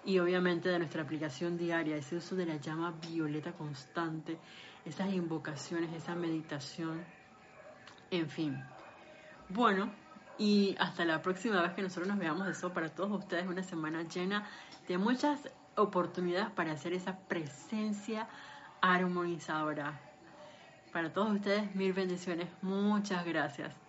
[0.04, 4.38] y obviamente de nuestra aplicación diaria, ese uso de la llama violeta constante,
[4.84, 7.04] esas invocaciones, esa meditación,
[8.10, 8.62] en fin.
[9.48, 9.90] Bueno,
[10.38, 14.02] y hasta la próxima vez que nosotros nos veamos, eso para todos ustedes una semana
[14.02, 14.46] llena
[14.86, 18.28] de muchas oportunidades para hacer esa presencia
[18.80, 20.07] armonizadora.
[20.92, 22.48] Para todos ustedes, mil bendiciones.
[22.62, 23.87] Muchas gracias.